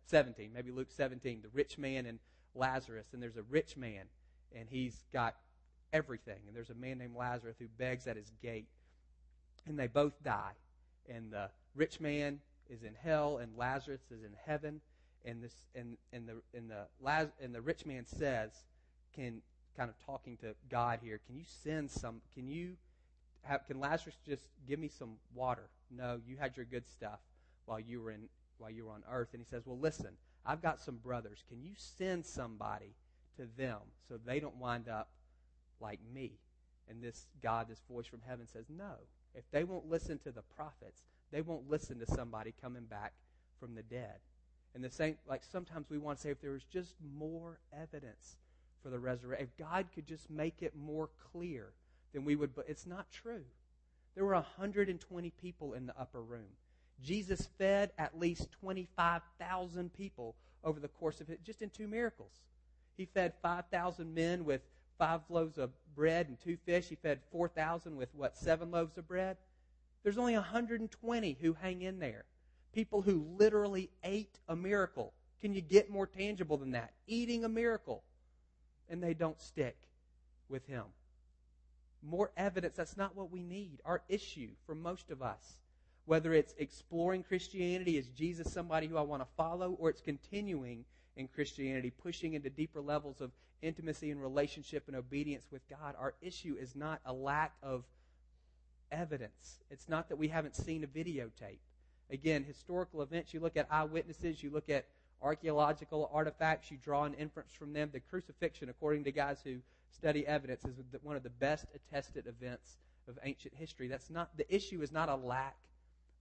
17, 0.06 0.50
maybe 0.52 0.70
Luke 0.70 0.90
17, 0.90 1.40
the 1.42 1.48
rich 1.52 1.78
man 1.78 2.06
and 2.06 2.18
Lazarus. 2.54 3.06
And 3.12 3.22
there's 3.22 3.36
a 3.36 3.42
rich 3.42 3.76
man, 3.76 4.04
and 4.54 4.68
he's 4.68 5.04
got 5.12 5.36
everything. 5.92 6.38
And 6.46 6.56
there's 6.56 6.70
a 6.70 6.74
man 6.74 6.98
named 6.98 7.14
Lazarus 7.16 7.56
who 7.58 7.66
begs 7.78 8.06
at 8.06 8.16
his 8.16 8.32
gate. 8.42 8.66
And 9.66 9.78
they 9.78 9.86
both 9.86 10.22
die. 10.22 10.52
And 11.08 11.32
the 11.32 11.50
rich 11.74 12.00
man 12.00 12.40
is 12.68 12.82
in 12.82 12.94
hell, 13.00 13.38
and 13.38 13.56
Lazarus 13.56 14.00
is 14.10 14.22
in 14.22 14.32
heaven. 14.44 14.80
And 15.24 15.42
this 15.42 15.54
and, 15.74 15.96
and 16.12 16.28
the 16.28 16.36
and 16.56 16.70
the 16.70 17.30
and 17.42 17.54
the 17.54 17.60
rich 17.60 17.84
man 17.84 18.06
says, 18.06 18.52
can 19.14 19.42
kind 19.76 19.90
of 19.90 19.96
talking 20.06 20.36
to 20.38 20.54
God 20.70 21.00
here, 21.02 21.20
can 21.26 21.36
you 21.36 21.44
send 21.44 21.90
some 21.90 22.20
can 22.34 22.46
you 22.46 22.76
have, 23.42 23.66
can 23.66 23.80
Lazarus 23.80 24.16
just 24.26 24.42
give 24.68 24.78
me 24.78 24.88
some 24.88 25.16
water? 25.34 25.68
No, 25.90 26.20
you 26.26 26.36
had 26.36 26.56
your 26.56 26.66
good 26.66 26.88
stuff 26.88 27.20
while 27.64 27.80
you 27.80 28.00
were 28.00 28.10
in 28.10 28.28
while 28.58 28.70
you 28.70 28.86
were 28.86 28.92
on 28.92 29.02
earth. 29.10 29.28
And 29.32 29.40
he 29.40 29.48
says, 29.48 29.62
Well, 29.66 29.78
listen, 29.78 30.10
I've 30.44 30.62
got 30.62 30.80
some 30.80 30.96
brothers. 30.96 31.42
Can 31.48 31.62
you 31.62 31.72
send 31.76 32.24
somebody 32.24 32.94
to 33.36 33.46
them 33.56 33.78
so 34.08 34.18
they 34.24 34.40
don't 34.40 34.56
wind 34.56 34.88
up 34.88 35.08
like 35.80 36.00
me? 36.12 36.32
And 36.88 37.02
this 37.02 37.26
God, 37.42 37.68
this 37.68 37.82
voice 37.90 38.06
from 38.06 38.20
heaven 38.26 38.46
says, 38.46 38.66
No. 38.68 38.92
If 39.34 39.44
they 39.50 39.64
won't 39.64 39.90
listen 39.90 40.18
to 40.20 40.32
the 40.32 40.42
prophets, 40.42 41.02
they 41.30 41.42
won't 41.42 41.68
listen 41.68 41.98
to 41.98 42.06
somebody 42.06 42.54
coming 42.60 42.84
back 42.84 43.12
from 43.60 43.74
the 43.74 43.82
dead. 43.82 44.18
And 44.74 44.84
the 44.84 44.90
same, 44.90 45.16
like 45.26 45.42
sometimes 45.44 45.90
we 45.90 45.98
want 45.98 46.18
to 46.18 46.22
say, 46.22 46.30
if 46.30 46.40
there 46.40 46.52
was 46.52 46.64
just 46.64 46.94
more 47.18 47.58
evidence 47.72 48.36
for 48.82 48.90
the 48.90 48.98
resurrection, 48.98 49.48
if 49.48 49.56
God 49.58 49.86
could 49.94 50.06
just 50.06 50.30
make 50.30 50.62
it 50.62 50.74
more 50.76 51.08
clear, 51.32 51.72
then 52.12 52.24
we 52.24 52.36
would. 52.36 52.54
But 52.54 52.66
it's 52.68 52.86
not 52.86 53.10
true. 53.10 53.42
There 54.14 54.24
were 54.24 54.34
120 54.34 55.30
people 55.30 55.74
in 55.74 55.86
the 55.86 55.98
upper 55.98 56.22
room. 56.22 56.56
Jesus 57.02 57.48
fed 57.58 57.92
at 57.98 58.18
least 58.18 58.50
25,000 58.60 59.92
people 59.92 60.34
over 60.64 60.80
the 60.80 60.88
course 60.88 61.20
of 61.20 61.30
it, 61.30 61.44
just 61.44 61.62
in 61.62 61.70
two 61.70 61.86
miracles. 61.86 62.32
He 62.96 63.04
fed 63.04 63.34
5,000 63.42 64.14
men 64.14 64.44
with 64.44 64.62
five 64.98 65.20
loaves 65.28 65.58
of 65.58 65.70
bread 65.94 66.28
and 66.28 66.40
two 66.40 66.56
fish. 66.64 66.88
He 66.88 66.94
fed 66.94 67.20
4,000 67.30 67.96
with, 67.96 68.08
what, 68.14 68.36
seven 68.36 68.70
loaves 68.70 68.96
of 68.98 69.06
bread? 69.06 69.36
There's 70.02 70.18
only 70.18 70.34
120 70.34 71.38
who 71.40 71.52
hang 71.52 71.82
in 71.82 71.98
there. 71.98 72.24
People 72.72 73.02
who 73.02 73.26
literally 73.38 73.90
ate 74.04 74.38
a 74.48 74.56
miracle. 74.56 75.12
Can 75.40 75.52
you 75.52 75.60
get 75.60 75.90
more 75.90 76.06
tangible 76.06 76.56
than 76.56 76.72
that? 76.72 76.92
Eating 77.06 77.44
a 77.44 77.48
miracle. 77.48 78.02
And 78.88 79.02
they 79.02 79.14
don't 79.14 79.40
stick 79.40 79.76
with 80.48 80.66
him. 80.66 80.84
More 82.02 82.30
evidence, 82.36 82.76
that's 82.76 82.96
not 82.96 83.16
what 83.16 83.30
we 83.30 83.42
need. 83.42 83.80
Our 83.84 84.02
issue 84.08 84.50
for 84.64 84.74
most 84.74 85.10
of 85.10 85.22
us 85.22 85.56
whether 86.06 86.32
it's 86.32 86.54
exploring 86.58 87.22
Christianity, 87.22 87.98
is 87.98 88.06
Jesus 88.08 88.50
somebody 88.50 88.86
who 88.86 88.96
I 88.96 89.02
want 89.02 89.22
to 89.22 89.28
follow, 89.36 89.76
or 89.78 89.90
it's 89.90 90.00
continuing 90.00 90.84
in 91.16 91.28
Christianity, 91.28 91.90
pushing 91.90 92.34
into 92.34 92.48
deeper 92.48 92.80
levels 92.80 93.20
of 93.20 93.30
intimacy 93.62 94.10
and 94.10 94.22
relationship 94.22 94.84
and 94.86 94.96
obedience 94.96 95.46
with 95.50 95.68
God, 95.68 95.94
our 95.98 96.14
issue 96.20 96.56
is 96.60 96.76
not 96.76 97.00
a 97.04 97.12
lack 97.12 97.54
of 97.62 97.84
evidence. 98.92 99.58
It's 99.70 99.88
not 99.88 100.08
that 100.08 100.16
we 100.16 100.28
haven't 100.28 100.54
seen 100.56 100.84
a 100.84 100.86
videotape. 100.86 101.58
Again, 102.10 102.44
historical 102.44 103.02
events, 103.02 103.34
you 103.34 103.40
look 103.40 103.56
at 103.56 103.66
eyewitnesses, 103.70 104.42
you 104.42 104.50
look 104.50 104.68
at 104.68 104.86
archaeological 105.20 106.08
artifacts, 106.12 106.70
you 106.70 106.76
draw 106.76 107.04
an 107.04 107.14
inference 107.14 107.52
from 107.52 107.72
them. 107.72 107.90
The 107.92 108.00
crucifixion, 108.00 108.68
according 108.68 109.04
to 109.04 109.12
guys 109.12 109.38
who 109.42 109.56
study 109.90 110.26
evidence, 110.26 110.64
is 110.64 110.76
one 111.02 111.16
of 111.16 111.24
the 111.24 111.30
best 111.30 111.66
attested 111.74 112.26
events 112.26 112.76
of 113.08 113.18
ancient 113.24 113.54
history. 113.54 113.88
That's 113.88 114.10
not 114.10 114.36
the 114.36 114.54
issue 114.54 114.82
is 114.82 114.92
not 114.92 115.08
a 115.08 115.16
lack 115.16 115.56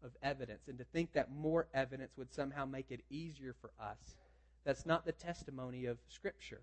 of 0.03 0.11
evidence. 0.21 0.67
And 0.67 0.77
to 0.77 0.83
think 0.83 1.13
that 1.13 1.31
more 1.31 1.67
evidence 1.73 2.11
would 2.17 2.33
somehow 2.33 2.65
make 2.65 2.91
it 2.91 3.01
easier 3.09 3.55
for 3.59 3.71
us, 3.79 4.17
that's 4.63 4.85
not 4.85 5.05
the 5.05 5.11
testimony 5.11 5.85
of 5.85 5.97
Scripture. 6.09 6.61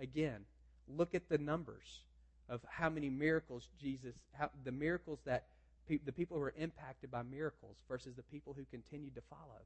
Again, 0.00 0.44
look 0.88 1.14
at 1.14 1.28
the 1.28 1.38
numbers 1.38 2.02
of 2.48 2.60
how 2.68 2.88
many 2.88 3.10
miracles 3.10 3.68
Jesus, 3.80 4.14
how, 4.32 4.50
the 4.64 4.72
miracles 4.72 5.20
that 5.24 5.44
pe- 5.88 6.00
the 6.04 6.12
people 6.12 6.36
who 6.36 6.42
are 6.42 6.54
impacted 6.56 7.10
by 7.10 7.22
miracles 7.22 7.76
versus 7.88 8.14
the 8.14 8.22
people 8.22 8.54
who 8.56 8.64
continued 8.70 9.14
to 9.14 9.22
follow. 9.22 9.62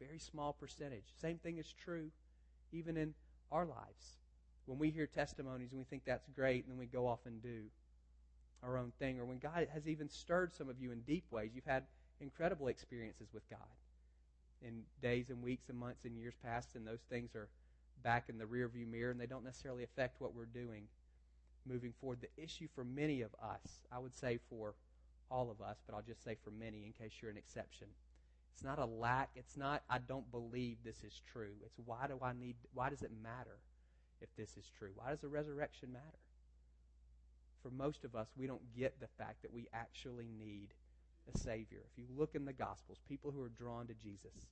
Very 0.00 0.18
small 0.18 0.52
percentage. 0.52 1.04
Same 1.20 1.38
thing 1.38 1.58
is 1.58 1.72
true 1.72 2.10
even 2.72 2.96
in 2.96 3.14
our 3.50 3.64
lives. 3.64 4.18
When 4.66 4.78
we 4.78 4.90
hear 4.90 5.06
testimonies 5.06 5.70
and 5.72 5.78
we 5.78 5.84
think 5.84 6.02
that's 6.04 6.28
great, 6.28 6.64
and 6.64 6.72
then 6.72 6.78
we 6.78 6.86
go 6.86 7.06
off 7.06 7.20
and 7.26 7.42
do 7.42 7.64
our 8.62 8.78
own 8.78 8.92
thing, 8.98 9.18
or 9.18 9.24
when 9.24 9.38
God 9.38 9.68
has 9.72 9.86
even 9.86 10.08
stirred 10.08 10.54
some 10.54 10.68
of 10.68 10.80
you 10.80 10.90
in 10.90 11.00
deep 11.00 11.24
ways, 11.30 11.50
you've 11.54 11.66
had 11.66 11.84
incredible 12.20 12.68
experiences 12.68 13.28
with 13.32 13.48
God 13.50 13.58
in 14.62 14.82
days 15.02 15.30
and 15.30 15.42
weeks 15.42 15.68
and 15.68 15.78
months 15.78 16.04
and 16.04 16.16
years 16.16 16.34
past, 16.42 16.74
and 16.74 16.86
those 16.86 17.02
things 17.10 17.34
are 17.34 17.48
back 18.02 18.28
in 18.28 18.38
the 18.38 18.44
rearview 18.44 18.86
mirror, 18.86 19.10
and 19.10 19.20
they 19.20 19.26
don't 19.26 19.44
necessarily 19.44 19.84
affect 19.84 20.20
what 20.20 20.34
we're 20.34 20.46
doing 20.46 20.84
moving 21.66 21.92
forward. 22.00 22.20
The 22.20 22.42
issue 22.42 22.68
for 22.74 22.84
many 22.84 23.22
of 23.22 23.30
us, 23.42 23.80
I 23.92 23.98
would 23.98 24.14
say 24.14 24.38
for 24.48 24.74
all 25.30 25.50
of 25.50 25.60
us, 25.60 25.78
but 25.86 25.94
I'll 25.94 26.02
just 26.02 26.22
say 26.22 26.36
for 26.42 26.50
many 26.50 26.84
in 26.84 26.92
case 26.92 27.12
you're 27.20 27.30
an 27.30 27.36
exception. 27.36 27.88
It's 28.54 28.62
not 28.62 28.78
a 28.78 28.84
lack. 28.84 29.30
It's 29.34 29.56
not 29.56 29.82
I 29.90 29.98
don't 29.98 30.30
believe 30.30 30.76
this 30.84 31.02
is 31.02 31.20
true. 31.32 31.54
It's 31.64 31.78
why 31.84 32.06
do 32.06 32.18
I 32.22 32.32
need 32.32 32.56
why 32.72 32.90
does 32.90 33.02
it 33.02 33.10
matter 33.22 33.58
if 34.20 34.28
this 34.36 34.56
is 34.56 34.70
true? 34.78 34.90
Why 34.94 35.10
does 35.10 35.20
the 35.20 35.28
resurrection 35.28 35.92
matter? 35.92 36.18
For 37.62 37.70
most 37.70 38.04
of 38.04 38.14
us, 38.14 38.28
we 38.36 38.46
don't 38.46 38.74
get 38.76 39.00
the 39.00 39.08
fact 39.18 39.42
that 39.42 39.52
we 39.52 39.66
actually 39.72 40.28
need 40.38 40.68
a 41.32 41.38
Savior. 41.38 41.82
If 41.92 41.98
you 41.98 42.06
look 42.16 42.34
in 42.34 42.44
the 42.44 42.52
Gospels, 42.52 42.98
people 43.08 43.30
who 43.30 43.42
are 43.42 43.48
drawn 43.48 43.86
to 43.86 43.94
Jesus, 43.94 44.48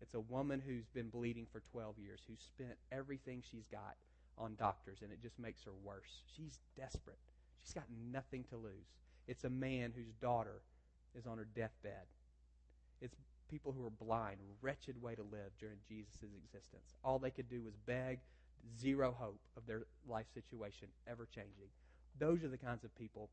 it's 0.00 0.14
a 0.14 0.20
woman 0.20 0.62
who's 0.64 0.86
been 0.88 1.08
bleeding 1.08 1.46
for 1.50 1.62
12 1.72 1.98
years, 1.98 2.20
who's 2.26 2.40
spent 2.40 2.76
everything 2.92 3.42
she's 3.42 3.66
got 3.70 3.96
on 4.36 4.54
doctors, 4.56 4.98
and 5.02 5.12
it 5.12 5.22
just 5.22 5.38
makes 5.38 5.62
her 5.64 5.72
worse. 5.82 6.22
She's 6.36 6.58
desperate. 6.76 7.18
She's 7.62 7.74
got 7.74 7.84
nothing 8.12 8.44
to 8.50 8.56
lose. 8.56 8.92
It's 9.26 9.44
a 9.44 9.50
man 9.50 9.92
whose 9.94 10.12
daughter 10.20 10.62
is 11.14 11.26
on 11.26 11.38
her 11.38 11.46
deathbed. 11.54 12.06
It's 13.00 13.16
people 13.48 13.72
who 13.72 13.86
are 13.86 13.90
blind, 13.90 14.38
wretched 14.60 15.00
way 15.00 15.14
to 15.14 15.22
live 15.22 15.52
during 15.58 15.76
Jesus' 15.88 16.24
existence. 16.44 16.94
All 17.04 17.18
they 17.18 17.30
could 17.30 17.48
do 17.48 17.62
was 17.62 17.74
beg, 17.86 18.18
zero 18.78 19.14
hope 19.18 19.40
of 19.56 19.66
their 19.66 19.86
life 20.08 20.26
situation 20.34 20.88
ever 21.06 21.26
changing. 21.26 21.68
Those 22.18 22.44
are 22.44 22.48
the 22.48 22.58
kinds 22.58 22.84
of 22.84 22.94
people 22.96 23.30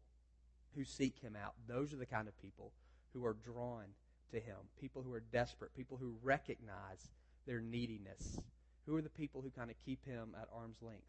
who 0.75 0.83
seek 0.85 1.19
him 1.19 1.35
out. 1.35 1.53
Those 1.67 1.93
are 1.93 1.97
the 1.97 2.05
kind 2.05 2.27
of 2.27 2.37
people 2.41 2.71
who 3.13 3.25
are 3.25 3.35
drawn 3.45 3.85
to 4.31 4.39
him. 4.39 4.57
People 4.79 5.01
who 5.03 5.13
are 5.13 5.23
desperate, 5.31 5.75
people 5.75 5.97
who 5.97 6.15
recognize 6.23 7.09
their 7.45 7.59
neediness. 7.59 8.39
Who 8.85 8.95
are 8.95 9.01
the 9.01 9.09
people 9.09 9.41
who 9.41 9.49
kind 9.49 9.69
of 9.69 9.75
keep 9.85 10.05
him 10.05 10.35
at 10.39 10.47
arm's 10.55 10.81
length? 10.81 11.03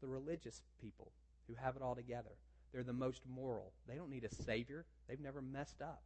The 0.00 0.08
religious 0.08 0.62
people 0.80 1.12
who 1.48 1.54
have 1.54 1.76
it 1.76 1.82
all 1.82 1.94
together. 1.94 2.30
They're 2.72 2.82
the 2.82 2.92
most 2.92 3.22
moral. 3.28 3.72
They 3.88 3.96
don't 3.96 4.10
need 4.10 4.24
a 4.24 4.34
savior. 4.42 4.84
They've 5.08 5.20
never 5.20 5.42
messed 5.42 5.82
up. 5.82 6.02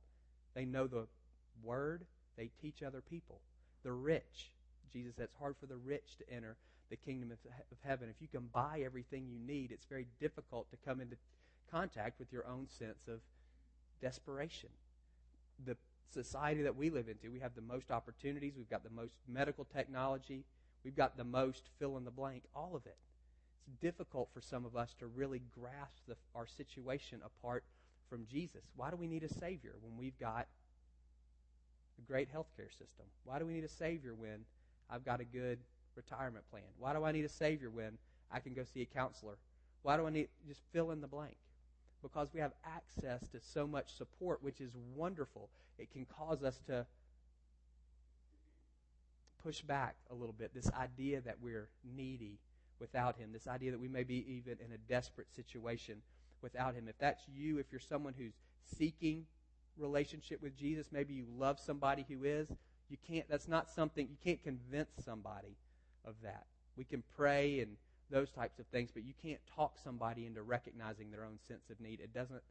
They 0.54 0.64
know 0.64 0.86
the 0.86 1.06
word. 1.62 2.04
They 2.36 2.50
teach 2.60 2.82
other 2.82 3.02
people. 3.02 3.40
The 3.82 3.92
rich. 3.92 4.50
Jesus 4.92 5.16
said 5.16 5.24
it's 5.24 5.38
hard 5.38 5.56
for 5.60 5.66
the 5.66 5.76
rich 5.76 6.16
to 6.18 6.34
enter 6.34 6.56
the 6.90 6.96
kingdom 6.96 7.30
of, 7.30 7.38
of 7.44 7.78
heaven. 7.82 8.08
If 8.08 8.20
you 8.20 8.28
can 8.28 8.48
buy 8.52 8.82
everything 8.84 9.26
you 9.28 9.38
need, 9.38 9.72
it's 9.72 9.86
very 9.86 10.06
difficult 10.20 10.70
to 10.70 10.76
come 10.84 11.00
into 11.00 11.16
contact 11.70 12.18
with 12.18 12.32
your 12.32 12.46
own 12.46 12.66
sense 12.78 13.08
of 13.08 13.20
desperation. 14.00 14.70
The 15.64 15.76
society 16.10 16.62
that 16.62 16.76
we 16.76 16.90
live 16.90 17.08
into, 17.08 17.30
we 17.30 17.40
have 17.40 17.54
the 17.54 17.60
most 17.60 17.90
opportunities, 17.90 18.54
we've 18.56 18.70
got 18.70 18.84
the 18.84 18.90
most 18.90 19.14
medical 19.28 19.64
technology, 19.64 20.44
we've 20.84 20.96
got 20.96 21.16
the 21.16 21.24
most 21.24 21.68
fill 21.78 21.96
in 21.96 22.04
the 22.04 22.10
blank, 22.10 22.44
all 22.54 22.76
of 22.76 22.86
it. 22.86 22.96
It's 23.66 23.76
difficult 23.80 24.28
for 24.32 24.40
some 24.40 24.64
of 24.64 24.76
us 24.76 24.94
to 24.98 25.06
really 25.06 25.42
grasp 25.58 26.02
the, 26.06 26.16
our 26.34 26.46
situation 26.46 27.20
apart 27.24 27.64
from 28.08 28.26
Jesus. 28.26 28.62
Why 28.76 28.90
do 28.90 28.96
we 28.96 29.06
need 29.06 29.24
a 29.24 29.32
Savior 29.32 29.74
when 29.80 29.96
we've 29.96 30.18
got 30.18 30.46
a 31.98 32.02
great 32.06 32.32
healthcare 32.32 32.70
system? 32.70 33.06
Why 33.24 33.38
do 33.38 33.46
we 33.46 33.54
need 33.54 33.64
a 33.64 33.68
Savior 33.68 34.14
when 34.14 34.44
I've 34.90 35.04
got 35.04 35.20
a 35.20 35.24
good 35.24 35.58
retirement 35.96 36.44
plan? 36.50 36.62
Why 36.78 36.92
do 36.92 37.04
I 37.04 37.12
need 37.12 37.24
a 37.24 37.30
Savior 37.30 37.70
when 37.70 37.98
I 38.30 38.40
can 38.40 38.52
go 38.52 38.64
see 38.64 38.82
a 38.82 38.86
counselor? 38.86 39.38
Why 39.82 39.96
do 39.96 40.06
I 40.06 40.10
need 40.10 40.28
just 40.46 40.60
fill 40.72 40.90
in 40.90 41.00
the 41.00 41.06
blank? 41.06 41.36
Because 42.04 42.28
we 42.34 42.40
have 42.40 42.52
access 42.66 43.26
to 43.30 43.40
so 43.40 43.66
much 43.66 43.96
support, 43.96 44.42
which 44.42 44.60
is 44.60 44.72
wonderful. 44.94 45.48
It 45.78 45.90
can 45.90 46.04
cause 46.04 46.44
us 46.44 46.60
to 46.66 46.84
push 49.42 49.62
back 49.62 49.96
a 50.10 50.14
little 50.14 50.34
bit 50.38 50.52
this 50.54 50.70
idea 50.78 51.22
that 51.22 51.36
we're 51.40 51.70
needy 51.96 52.38
without 52.78 53.16
Him, 53.16 53.30
this 53.32 53.48
idea 53.48 53.70
that 53.70 53.80
we 53.80 53.88
may 53.88 54.02
be 54.02 54.22
even 54.28 54.58
in 54.62 54.72
a 54.74 54.78
desperate 54.86 55.34
situation 55.34 56.02
without 56.42 56.74
Him. 56.74 56.88
If 56.88 56.98
that's 56.98 57.22
you, 57.26 57.56
if 57.58 57.66
you're 57.72 57.80
someone 57.80 58.12
who's 58.18 58.34
seeking 58.76 59.24
relationship 59.78 60.42
with 60.42 60.54
Jesus, 60.58 60.88
maybe 60.92 61.14
you 61.14 61.24
love 61.38 61.58
somebody 61.58 62.04
who 62.06 62.24
is, 62.24 62.52
you 62.90 62.98
can't, 63.08 63.26
that's 63.30 63.48
not 63.48 63.70
something, 63.70 64.06
you 64.10 64.18
can't 64.22 64.42
convince 64.44 64.90
somebody 65.02 65.56
of 66.04 66.16
that. 66.22 66.44
We 66.76 66.84
can 66.84 67.02
pray 67.16 67.60
and 67.60 67.76
those 68.10 68.30
types 68.30 68.58
of 68.58 68.66
things, 68.66 68.90
but 68.92 69.04
you 69.04 69.14
can't 69.22 69.40
talk 69.54 69.78
somebody 69.82 70.26
into 70.26 70.42
recognizing 70.42 71.10
their 71.10 71.24
own 71.24 71.38
sense 71.48 71.70
of 71.70 71.80
need. 71.80 72.00
It 72.00 72.12
doesn't, 72.12 72.42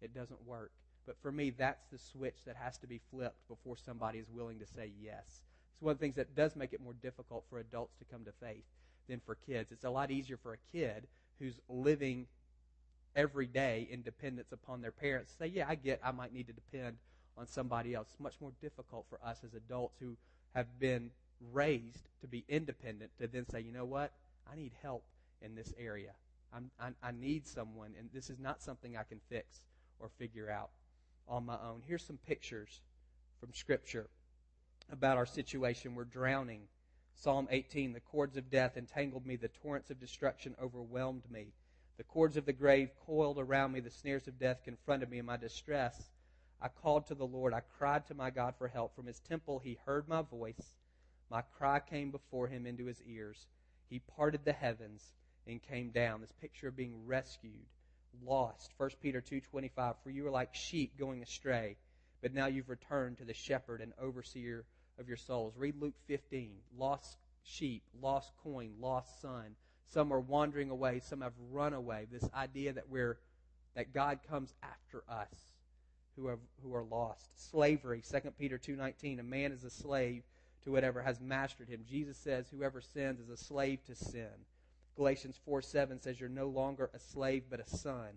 it 0.00 0.14
doesn't 0.14 0.46
work. 0.46 0.72
But 1.06 1.16
for 1.20 1.32
me, 1.32 1.50
that's 1.50 1.84
the 1.90 1.98
switch 1.98 2.36
that 2.46 2.56
has 2.56 2.78
to 2.78 2.86
be 2.86 3.00
flipped 3.10 3.48
before 3.48 3.76
somebody 3.76 4.18
is 4.18 4.30
willing 4.30 4.58
to 4.60 4.66
say 4.66 4.92
yes. 5.00 5.42
It's 5.72 5.82
one 5.82 5.92
of 5.92 5.98
the 5.98 6.04
things 6.04 6.16
that 6.16 6.34
does 6.34 6.56
make 6.56 6.72
it 6.72 6.80
more 6.80 6.94
difficult 6.94 7.44
for 7.48 7.58
adults 7.58 7.96
to 7.98 8.04
come 8.04 8.24
to 8.24 8.32
faith 8.32 8.64
than 9.08 9.20
for 9.24 9.34
kids. 9.34 9.72
It's 9.72 9.84
a 9.84 9.90
lot 9.90 10.10
easier 10.10 10.36
for 10.36 10.52
a 10.52 10.76
kid 10.76 11.06
who's 11.38 11.58
living 11.68 12.26
every 13.16 13.46
day 13.46 13.88
in 13.90 14.02
dependence 14.02 14.52
upon 14.52 14.82
their 14.82 14.92
parents 14.92 15.32
to 15.32 15.38
say, 15.38 15.46
Yeah, 15.48 15.66
I 15.68 15.74
get 15.74 16.00
I 16.04 16.12
might 16.12 16.32
need 16.32 16.46
to 16.46 16.52
depend 16.52 16.96
on 17.36 17.46
somebody 17.46 17.94
else. 17.94 18.08
It's 18.12 18.20
much 18.20 18.36
more 18.40 18.52
difficult 18.60 19.06
for 19.08 19.18
us 19.24 19.38
as 19.44 19.54
adults 19.54 19.96
who 20.00 20.16
have 20.54 20.78
been 20.78 21.10
raised 21.52 22.08
to 22.20 22.28
be 22.28 22.44
independent 22.48 23.10
to 23.18 23.26
then 23.26 23.48
say, 23.48 23.60
You 23.60 23.72
know 23.72 23.84
what? 23.84 24.12
I 24.50 24.56
need 24.56 24.72
help 24.82 25.04
in 25.42 25.54
this 25.54 25.72
area. 25.78 26.12
I, 26.52 26.90
I 27.02 27.12
need 27.12 27.46
someone, 27.46 27.94
and 27.98 28.08
this 28.12 28.28
is 28.28 28.38
not 28.38 28.60
something 28.60 28.96
I 28.96 29.04
can 29.04 29.20
fix 29.28 29.62
or 30.00 30.08
figure 30.18 30.50
out 30.50 30.70
on 31.28 31.46
my 31.46 31.54
own. 31.54 31.82
Here's 31.86 32.04
some 32.04 32.18
pictures 32.26 32.80
from 33.38 33.54
Scripture 33.54 34.08
about 34.90 35.16
our 35.16 35.26
situation. 35.26 35.94
We're 35.94 36.04
drowning. 36.04 36.62
Psalm 37.14 37.48
18 37.50 37.92
The 37.92 38.00
cords 38.00 38.36
of 38.36 38.50
death 38.50 38.76
entangled 38.76 39.26
me, 39.26 39.36
the 39.36 39.48
torrents 39.48 39.90
of 39.90 40.00
destruction 40.00 40.56
overwhelmed 40.60 41.30
me. 41.30 41.52
The 41.98 42.04
cords 42.04 42.36
of 42.36 42.46
the 42.46 42.52
grave 42.52 42.90
coiled 43.06 43.38
around 43.38 43.72
me, 43.72 43.80
the 43.80 43.90
snares 43.90 44.26
of 44.26 44.38
death 44.38 44.64
confronted 44.64 45.10
me 45.10 45.18
in 45.18 45.26
my 45.26 45.36
distress. 45.36 46.10
I 46.60 46.68
called 46.68 47.06
to 47.06 47.14
the 47.14 47.26
Lord. 47.26 47.54
I 47.54 47.60
cried 47.78 48.06
to 48.06 48.14
my 48.14 48.30
God 48.30 48.54
for 48.56 48.68
help. 48.68 48.94
From 48.94 49.06
his 49.06 49.20
temple 49.20 49.60
he 49.60 49.78
heard 49.86 50.08
my 50.08 50.22
voice. 50.22 50.76
My 51.30 51.42
cry 51.42 51.78
came 51.78 52.10
before 52.10 52.48
him 52.48 52.66
into 52.66 52.86
his 52.86 53.00
ears. 53.06 53.46
He 53.90 53.98
parted 53.98 54.44
the 54.44 54.52
heavens 54.52 55.12
and 55.46 55.60
came 55.60 55.90
down. 55.90 56.20
This 56.20 56.32
picture 56.40 56.68
of 56.68 56.76
being 56.76 57.06
rescued, 57.06 57.66
lost. 58.22 58.72
1 58.76 58.90
Peter 59.02 59.20
2:25 59.20 59.96
For 60.02 60.10
you 60.10 60.22
were 60.22 60.30
like 60.30 60.54
sheep 60.54 60.96
going 60.96 61.22
astray, 61.22 61.76
but 62.22 62.32
now 62.32 62.46
you've 62.46 62.68
returned 62.68 63.18
to 63.18 63.24
the 63.24 63.34
shepherd 63.34 63.80
and 63.80 63.92
overseer 64.00 64.64
of 64.96 65.08
your 65.08 65.16
souls. 65.16 65.56
Read 65.56 65.74
Luke 65.76 65.98
15. 66.06 66.56
Lost 66.78 67.18
sheep, 67.42 67.82
lost 68.00 68.32
coin, 68.44 68.74
lost 68.78 69.20
son. 69.20 69.56
Some 69.86 70.12
are 70.12 70.20
wandering 70.20 70.70
away, 70.70 71.00
some 71.00 71.20
have 71.22 71.32
run 71.50 71.74
away. 71.74 72.06
This 72.10 72.28
idea 72.32 72.72
that 72.72 72.88
we're 72.88 73.18
that 73.74 73.92
God 73.92 74.20
comes 74.28 74.54
after 74.62 75.02
us 75.08 75.34
who 76.14 76.28
have 76.28 76.38
who 76.62 76.74
are 76.76 76.84
lost. 76.84 77.28
Slavery, 77.50 78.02
2 78.02 78.30
Peter 78.38 78.56
2:19, 78.56 79.18
a 79.18 79.24
man 79.24 79.50
is 79.50 79.64
a 79.64 79.70
slave 79.70 80.22
to 80.64 80.72
whatever 80.72 81.02
has 81.02 81.20
mastered 81.20 81.68
him. 81.68 81.84
Jesus 81.88 82.16
says 82.16 82.46
whoever 82.50 82.80
sins 82.80 83.20
is 83.20 83.30
a 83.30 83.36
slave 83.36 83.84
to 83.86 83.94
sin. 83.94 84.28
Galatians 84.96 85.38
4 85.44 85.62
7 85.62 86.00
says 86.00 86.20
you're 86.20 86.28
no 86.28 86.48
longer 86.48 86.90
a 86.94 86.98
slave 86.98 87.44
but 87.48 87.60
a 87.60 87.76
son. 87.76 88.08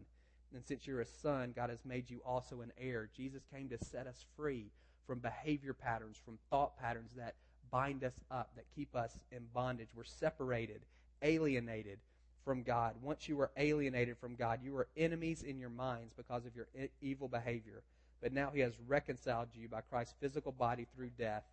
And 0.54 0.64
since 0.66 0.86
you're 0.86 1.02
a 1.02 1.06
son, 1.06 1.54
God 1.56 1.70
has 1.70 1.84
made 1.86 2.10
you 2.10 2.22
also 2.26 2.62
an 2.62 2.72
heir. 2.78 3.10
Jesus 3.16 3.42
came 3.54 3.70
to 3.70 3.84
set 3.84 4.06
us 4.06 4.26
free 4.36 4.68
from 5.08 5.20
behavior 5.20 5.74
patterns, 5.74 6.22
from 6.24 6.38
thought 6.50 6.78
patterns 6.78 7.12
that 7.18 7.36
bind 7.72 8.04
us 8.04 8.20
up, 8.30 8.52
that 8.56 8.66
keep 8.76 8.96
us 8.96 9.18
in 9.32 9.46
bondage. 9.54 9.90
We're 9.96 10.04
separated, 10.04 10.82
alienated 11.22 12.00
from 12.46 12.62
God. 12.62 12.96
Once 13.02 13.28
you 13.28 13.36
were 13.36 13.52
alienated 13.58 14.18
from 14.18 14.36
God, 14.36 14.60
you 14.62 14.74
were 14.74 14.88
enemies 14.96 15.42
in 15.42 15.60
your 15.60 15.70
minds 15.70 16.14
because 16.16 16.46
of 16.46 16.56
your 16.56 16.68
evil 17.02 17.28
behavior. 17.28 17.82
But 18.22 18.34
now 18.34 18.52
He 18.54 18.60
has 18.60 18.74
reconciled 18.88 19.50
you 19.54 19.68
by 19.68 19.82
Christ's 19.82 20.16
physical 20.20 20.52
body 20.52 20.86
through 20.96 21.12
death 21.18 21.44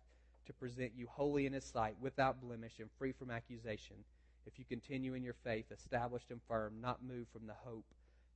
to 0.45 0.53
present 0.53 0.91
you 0.95 1.07
holy 1.09 1.45
in 1.45 1.53
His 1.53 1.65
sight, 1.65 1.95
without 1.99 2.41
blemish, 2.41 2.79
and 2.79 2.89
free 2.97 3.11
from 3.11 3.31
accusation 3.31 3.97
if 4.45 4.57
you 4.57 4.65
continue 4.65 5.13
in 5.13 5.23
your 5.23 5.35
faith, 5.43 5.71
established 5.71 6.31
and 6.31 6.41
firm, 6.47 6.75
not 6.81 7.03
moved 7.03 7.29
from 7.31 7.45
the 7.47 7.53
hope 7.63 7.85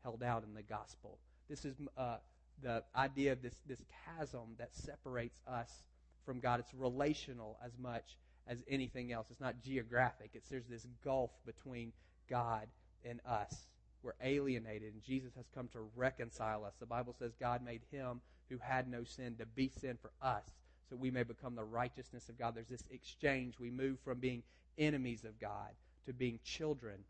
held 0.03 0.21
out 0.21 0.43
in 0.43 0.53
the 0.53 0.61
gospel. 0.61 1.17
This 1.49 1.65
is 1.65 1.75
uh, 1.97 2.17
the 2.61 2.83
idea 2.95 3.31
of 3.31 3.41
this, 3.41 3.55
this 3.67 3.81
chasm 4.05 4.55
that 4.59 4.75
separates 4.75 5.39
us 5.47 5.83
from 6.25 6.39
God. 6.39 6.59
It's 6.59 6.73
relational 6.73 7.57
as 7.63 7.71
much 7.79 8.17
as 8.47 8.59
anything 8.69 9.11
else. 9.11 9.27
It's 9.31 9.41
not 9.41 9.63
geographic. 9.63 10.31
It's 10.33 10.47
there's 10.47 10.67
this 10.67 10.85
gulf 11.03 11.31
between 11.45 11.91
God 12.29 12.67
and 13.03 13.19
us. 13.25 13.67
We're 14.03 14.13
alienated, 14.21 14.93
and 14.93 15.03
Jesus 15.03 15.33
has 15.35 15.45
come 15.55 15.67
to 15.69 15.89
reconcile 15.95 16.63
us. 16.63 16.73
The 16.79 16.85
Bible 16.85 17.15
says 17.17 17.31
God 17.39 17.65
made 17.65 17.81
him 17.89 18.21
who 18.49 18.59
had 18.59 18.87
no 18.87 19.03
sin 19.03 19.35
to 19.39 19.47
be 19.47 19.69
sin 19.69 19.97
for 19.99 20.11
us, 20.21 20.43
so 20.89 20.95
we 20.95 21.11
may 21.11 21.23
become 21.23 21.55
the 21.55 21.63
righteousness 21.63 22.29
of 22.29 22.37
God. 22.37 22.55
There's 22.55 22.67
this 22.67 22.83
exchange. 22.91 23.55
We 23.59 23.71
move 23.71 23.97
from 24.03 24.19
being 24.19 24.43
enemies 24.77 25.23
of 25.23 25.39
God 25.39 25.69
to 26.05 26.13
being 26.13 26.39
children 26.43 27.03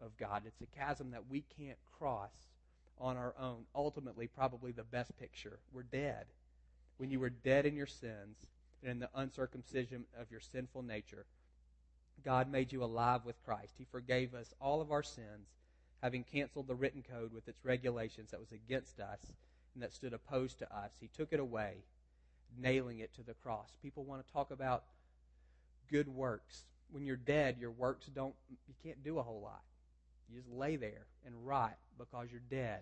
of 0.00 0.16
God. 0.18 0.42
It's 0.46 0.60
a 0.60 0.78
chasm 0.78 1.10
that 1.12 1.30
we 1.30 1.44
can't 1.56 1.78
cross 1.98 2.30
on 2.98 3.16
our 3.16 3.34
own. 3.40 3.64
Ultimately, 3.74 4.26
probably 4.26 4.72
the 4.72 4.84
best 4.84 5.18
picture. 5.18 5.58
We're 5.72 5.82
dead. 5.82 6.26
When 6.98 7.10
you 7.10 7.20
were 7.20 7.30
dead 7.30 7.66
in 7.66 7.74
your 7.74 7.86
sins 7.86 8.36
and 8.82 8.90
in 8.90 8.98
the 8.98 9.08
uncircumcision 9.14 10.04
of 10.20 10.30
your 10.30 10.40
sinful 10.40 10.82
nature, 10.82 11.24
God 12.24 12.50
made 12.50 12.72
you 12.72 12.84
alive 12.84 13.24
with 13.24 13.42
Christ. 13.44 13.74
He 13.78 13.86
forgave 13.90 14.34
us 14.34 14.54
all 14.60 14.80
of 14.80 14.92
our 14.92 15.02
sins, 15.02 15.48
having 16.02 16.24
canceled 16.24 16.68
the 16.68 16.74
written 16.74 17.02
code 17.10 17.32
with 17.32 17.48
its 17.48 17.64
regulations 17.64 18.30
that 18.30 18.40
was 18.40 18.52
against 18.52 19.00
us 19.00 19.20
and 19.74 19.82
that 19.82 19.92
stood 19.92 20.12
opposed 20.12 20.58
to 20.58 20.76
us. 20.76 20.90
He 21.00 21.08
took 21.08 21.32
it 21.32 21.40
away, 21.40 21.76
nailing 22.58 23.00
it 23.00 23.14
to 23.14 23.22
the 23.22 23.34
cross. 23.34 23.70
People 23.82 24.04
want 24.04 24.26
to 24.26 24.32
talk 24.32 24.50
about 24.50 24.84
good 25.90 26.08
works 26.08 26.64
when 26.92 27.06
you're 27.06 27.16
dead, 27.16 27.56
your 27.58 27.70
works 27.70 28.06
don't, 28.14 28.34
you 28.50 28.74
can't 28.84 29.02
do 29.02 29.18
a 29.18 29.22
whole 29.22 29.40
lot. 29.42 29.62
You 30.28 30.40
just 30.40 30.52
lay 30.52 30.76
there 30.76 31.06
and 31.26 31.34
rot 31.46 31.76
because 31.98 32.28
you're 32.30 32.40
dead. 32.50 32.80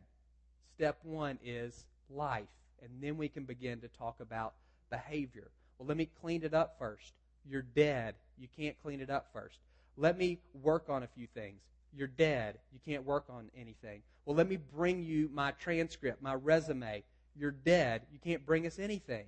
Step 0.75 0.99
one 1.03 1.39
is 1.45 1.85
life, 2.11 2.49
and 2.83 2.91
then 3.01 3.17
we 3.17 3.29
can 3.29 3.45
begin 3.45 3.81
to 3.81 3.89
talk 3.89 4.21
about 4.21 4.55
behavior. 4.91 5.51
Well, 5.79 5.87
let 5.87 5.97
me 5.97 6.09
clean 6.21 6.43
it 6.43 6.55
up 6.55 6.77
first. 6.79 7.13
You're 7.49 7.63
dead. 7.63 8.15
You 8.39 8.49
can't 8.57 8.77
clean 8.83 9.01
it 9.01 9.11
up 9.11 9.29
first. 9.33 9.59
Let 9.97 10.19
me 10.19 10.39
work 10.63 10.87
on 10.89 11.03
a 11.03 11.09
few 11.09 11.27
things. 11.35 11.61
You're 11.97 12.09
dead. 12.09 12.59
You 12.73 12.81
can't 12.85 13.05
work 13.05 13.25
on 13.29 13.51
anything. 13.57 14.03
Well, 14.25 14.37
let 14.37 14.49
me 14.49 14.57
bring 14.57 15.03
you 15.03 15.31
my 15.33 15.53
transcript, 15.53 16.23
my 16.23 16.35
resume. 16.35 17.03
You're 17.37 17.51
dead. 17.51 18.03
You 18.13 18.19
can't 18.19 18.45
bring 18.45 18.67
us 18.67 18.79
anything. 18.79 19.27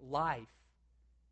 Life 0.00 0.48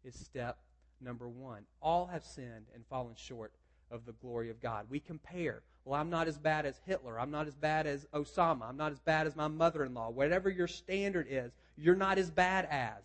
is 0.05 0.15
step 0.15 0.59
number 1.01 1.29
one. 1.29 1.63
All 1.81 2.07
have 2.07 2.25
sinned 2.25 2.67
and 2.75 2.85
fallen 2.89 3.15
short 3.17 3.53
of 3.91 4.05
the 4.05 4.13
glory 4.13 4.51
of 4.51 4.61
God. 4.61 4.87
We 4.89 5.01
compare. 5.01 5.63
Well, 5.85 6.01
I'm 6.01 6.11
not 6.11 6.27
as 6.27 6.39
bad 6.39 6.67
as 6.67 6.81
Hitler. 6.85 7.21
I'm 7.21 7.31
not 7.31 7.47
as 7.47 7.55
bad 7.55 7.87
as 7.87 8.07
Osama. 8.13 8.69
I'm 8.69 8.77
not 8.77 8.93
as 8.93 8.99
bad 9.01 9.27
as 9.27 9.37
my 9.37 9.49
mother 9.49 9.85
in 9.85 9.95
law. 9.95 10.11
Whatever 10.11 10.51
your 10.51 10.67
standard 10.67 11.27
is, 11.31 11.53
you're 11.77 11.95
not 11.95 12.19
as 12.19 12.31
bad 12.31 12.67
as. 12.71 13.05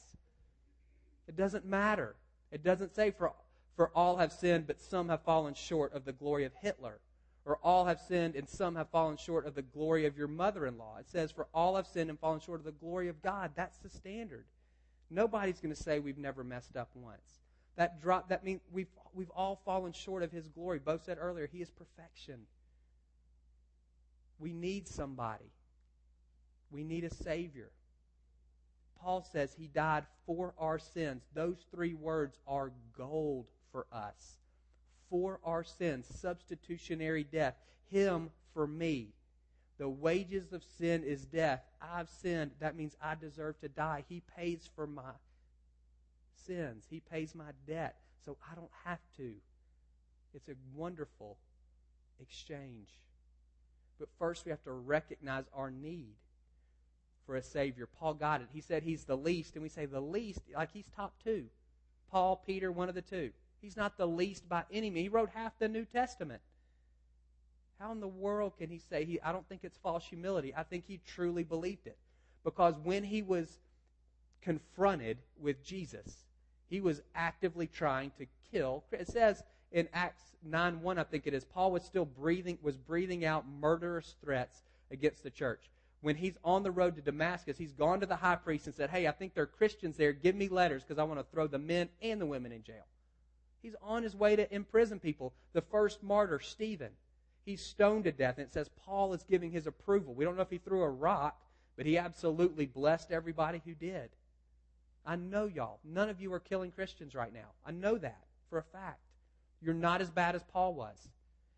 It 1.28 1.36
doesn't 1.38 1.66
matter. 1.66 2.16
It 2.52 2.64
doesn't 2.64 2.96
say 2.96 3.12
for, 3.12 3.34
for 3.76 3.92
all 3.96 4.18
have 4.18 4.34
sinned, 4.34 4.66
but 4.66 4.82
some 4.82 5.10
have 5.10 5.22
fallen 5.22 5.54
short 5.54 5.94
of 5.94 6.06
the 6.06 6.12
glory 6.12 6.46
of 6.46 6.54
Hitler. 6.60 7.00
Or 7.46 7.58
all 7.64 7.86
have 7.86 8.00
sinned 8.00 8.36
and 8.36 8.48
some 8.48 8.76
have 8.76 8.90
fallen 8.90 9.18
short 9.18 9.46
of 9.46 9.56
the 9.56 9.62
glory 9.62 10.06
of 10.06 10.18
your 10.18 10.28
mother 10.28 10.66
in 10.66 10.78
law. 10.78 10.98
It 11.00 11.10
says, 11.10 11.32
for 11.32 11.48
all 11.54 11.76
have 11.76 11.88
sinned 11.88 12.10
and 12.10 12.20
fallen 12.20 12.40
short 12.40 12.60
of 12.60 12.66
the 12.66 12.72
glory 12.72 13.08
of 13.10 13.22
God. 13.22 13.52
That's 13.56 13.78
the 13.78 13.90
standard. 13.90 14.46
Nobody's 15.12 15.60
going 15.60 15.76
to 15.76 15.82
say 15.82 16.00
we've 16.00 16.18
never 16.18 16.44
messed 16.44 16.78
up 16.78 16.90
once. 16.96 17.42
That 17.76 18.02
drop 18.02 18.30
that 18.30 18.44
means 18.44 18.62
we've 18.72 18.88
we've 19.14 19.30
all 19.32 19.62
fallen 19.66 19.92
short 19.92 20.24
of 20.24 20.32
his 20.32 20.48
glory. 20.48 20.80
Bo 20.80 20.98
said 20.98 21.18
earlier, 21.20 21.50
he 21.52 21.62
is 21.62 21.70
perfection. 21.70 22.40
We 24.40 24.54
need 24.54 24.88
somebody. 24.88 25.52
We 26.72 26.84
need 26.84 27.04
a 27.04 27.14
savior. 27.14 27.70
Paul 29.02 29.28
says 29.32 29.54
he 29.54 29.68
died 29.68 30.06
for 30.26 30.54
our 30.58 30.80
sins. 30.80 31.24
Those 31.34 31.58
three 31.74 31.94
words 31.94 32.38
are 32.48 32.72
gold 32.98 33.48
for 33.72 33.88
us. 33.92 34.38
For 35.10 35.40
our 35.44 35.64
sins, 35.64 36.08
substitutionary 36.20 37.24
death. 37.24 37.56
Him 37.90 38.30
for 38.54 38.66
me. 38.66 39.14
The 39.82 39.90
wages 39.90 40.54
of 40.54 40.64
sin 40.78 41.04
is 41.04 41.26
death. 41.26 41.64
I've 41.82 42.08
sinned. 42.08 42.52
That 42.60 42.76
means 42.76 42.96
I 43.02 43.16
deserve 43.16 43.60
to 43.62 43.68
die. 43.68 44.04
He 44.08 44.22
pays 44.38 44.70
for 44.76 44.86
my 44.86 45.14
sins, 46.46 46.86
He 46.88 47.00
pays 47.00 47.34
my 47.34 47.52
debt, 47.66 47.96
so 48.24 48.38
I 48.48 48.54
don't 48.54 48.70
have 48.86 49.00
to. 49.18 49.32
It's 50.36 50.50
a 50.50 50.54
wonderful 50.76 51.36
exchange. 52.22 52.90
But 53.98 54.10
first, 54.20 54.46
we 54.46 54.52
have 54.52 54.64
to 54.66 54.72
recognize 54.72 55.46
our 55.52 55.72
need 55.72 56.14
for 57.26 57.36
a 57.36 57.42
Savior. 57.42 57.88
Paul 57.88 58.14
got 58.14 58.42
it. 58.42 58.50
He 58.54 58.62
said 58.62 58.84
he's 58.84 59.06
the 59.06 59.18
least, 59.18 59.56
and 59.56 59.64
we 59.64 59.70
say 59.70 59.88
the 59.88 60.00
least, 60.00 60.42
like 60.56 60.72
he's 60.72 60.92
top 60.96 61.16
two. 61.24 61.46
Paul, 62.12 62.44
Peter, 62.46 62.72
one 62.72 62.88
of 62.88 62.94
the 62.94 63.02
two. 63.02 63.32
He's 63.60 63.78
not 63.78 63.98
the 63.98 64.08
least 64.08 64.48
by 64.48 64.64
any 64.72 64.92
means. 64.92 65.06
He 65.06 65.10
wrote 65.10 65.32
half 65.34 65.58
the 65.58 65.68
New 65.68 65.86
Testament. 65.86 66.44
How 67.82 67.92
in 67.92 68.00
the 68.00 68.08
world 68.08 68.54
can 68.60 68.70
he 68.70 68.78
say 68.78 69.06
he? 69.06 69.20
I 69.22 69.32
don't 69.32 69.48
think 69.50 69.62
it's 69.64 69.78
false 69.80 70.06
humility. 70.06 70.54
I 70.56 70.62
think 70.62 70.86
he 70.86 71.00
truly 71.04 71.44
believed 71.44 71.88
it. 71.88 71.98
Because 72.44 72.76
when 72.84 73.04
he 73.04 73.24
was 73.24 73.60
confronted 74.44 75.18
with 75.40 75.64
Jesus, 75.64 76.26
he 76.70 76.80
was 76.80 77.02
actively 77.16 77.66
trying 77.66 78.12
to 78.20 78.28
kill. 78.52 78.84
It 78.92 79.08
says 79.08 79.44
in 79.72 79.88
Acts 79.94 80.22
9 80.44 80.82
1, 80.82 81.00
I 81.00 81.04
think 81.04 81.26
it 81.26 81.34
is, 81.34 81.44
Paul 81.44 81.72
was 81.72 81.84
still 81.84 82.06
breathing, 82.06 82.60
was 82.62 82.78
breathing 82.78 83.26
out 83.26 83.46
murderous 83.60 84.16
threats 84.24 84.62
against 84.92 85.24
the 85.24 85.32
church. 85.32 85.72
When 86.02 86.16
he's 86.16 86.38
on 86.44 86.62
the 86.62 86.72
road 86.72 86.96
to 86.98 87.02
Damascus, 87.02 87.58
he's 87.58 87.74
gone 87.74 88.00
to 88.02 88.06
the 88.06 88.16
high 88.16 88.36
priest 88.36 88.68
and 88.68 88.76
said, 88.76 88.92
Hey, 88.92 89.08
I 89.08 89.12
think 89.12 89.34
there 89.34 89.44
are 89.44 89.48
Christians 89.48 89.98
there. 89.98 90.14
Give 90.14 90.36
me 90.36 90.50
letters 90.50 90.84
because 90.84 91.00
I 91.00 91.04
want 91.04 91.20
to 91.20 91.26
throw 91.32 91.48
the 91.48 91.60
men 91.60 91.90
and 92.02 92.22
the 92.22 92.28
women 92.28 92.52
in 92.52 92.62
jail. 92.62 92.86
He's 93.64 93.76
on 93.82 94.04
his 94.04 94.16
way 94.16 94.36
to 94.36 94.54
imprison 94.54 95.00
people. 95.00 95.34
The 95.54 95.62
first 95.62 96.04
martyr, 96.04 96.40
Stephen, 96.40 96.92
he's 97.46 97.62
stoned 97.62 98.06
to 98.06 98.12
death. 98.12 98.38
And 98.38 98.46
it 98.46 98.54
says 98.54 98.70
Paul 98.86 99.14
is 99.14 99.24
giving 99.24 99.52
his 99.52 99.68
approval. 99.68 100.14
We 100.14 100.26
don't 100.26 100.36
know 100.36 100.42
if 100.42 100.50
he 100.50 100.58
threw 100.58 100.82
a 100.82 100.90
rock, 100.90 101.42
but 101.76 101.86
he 101.86 101.98
absolutely 101.98 102.66
blessed 102.66 103.12
everybody 103.12 103.62
who 103.66 103.74
did. 103.74 104.10
I 105.06 105.16
know 105.16 105.46
y'all. 105.46 105.80
None 105.84 106.10
of 106.10 106.22
you 106.22 106.32
are 106.34 106.40
killing 106.40 106.72
Christians 106.72 107.16
right 107.16 107.34
now. 107.34 107.54
I 107.66 107.72
know 107.72 107.98
that 107.98 108.24
for 108.50 108.60
a 108.60 108.64
fact. 108.64 109.00
You're 109.62 109.74
not 109.74 110.02
as 110.02 110.10
bad 110.10 110.36
as 110.36 110.44
Paul 110.44 110.74
was. 110.74 111.10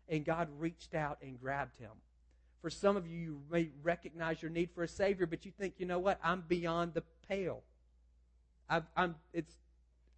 And 0.08 0.24
God 0.24 0.48
reached 0.58 0.94
out 0.94 1.18
and 1.22 1.40
grabbed 1.40 1.76
him. 1.78 1.90
For 2.60 2.70
some 2.70 2.96
of 2.96 3.06
you, 3.06 3.18
you 3.18 3.40
may 3.50 3.68
recognize 3.82 4.40
your 4.40 4.50
need 4.50 4.70
for 4.74 4.84
a 4.84 4.88
Savior, 4.88 5.26
but 5.26 5.44
you 5.44 5.52
think, 5.58 5.74
you 5.78 5.86
know 5.86 5.98
what? 5.98 6.18
I'm 6.22 6.44
beyond 6.48 6.94
the 6.94 7.02
pale. 7.28 7.62
I've, 8.68 8.84
I'm, 8.96 9.16
it's, 9.34 9.54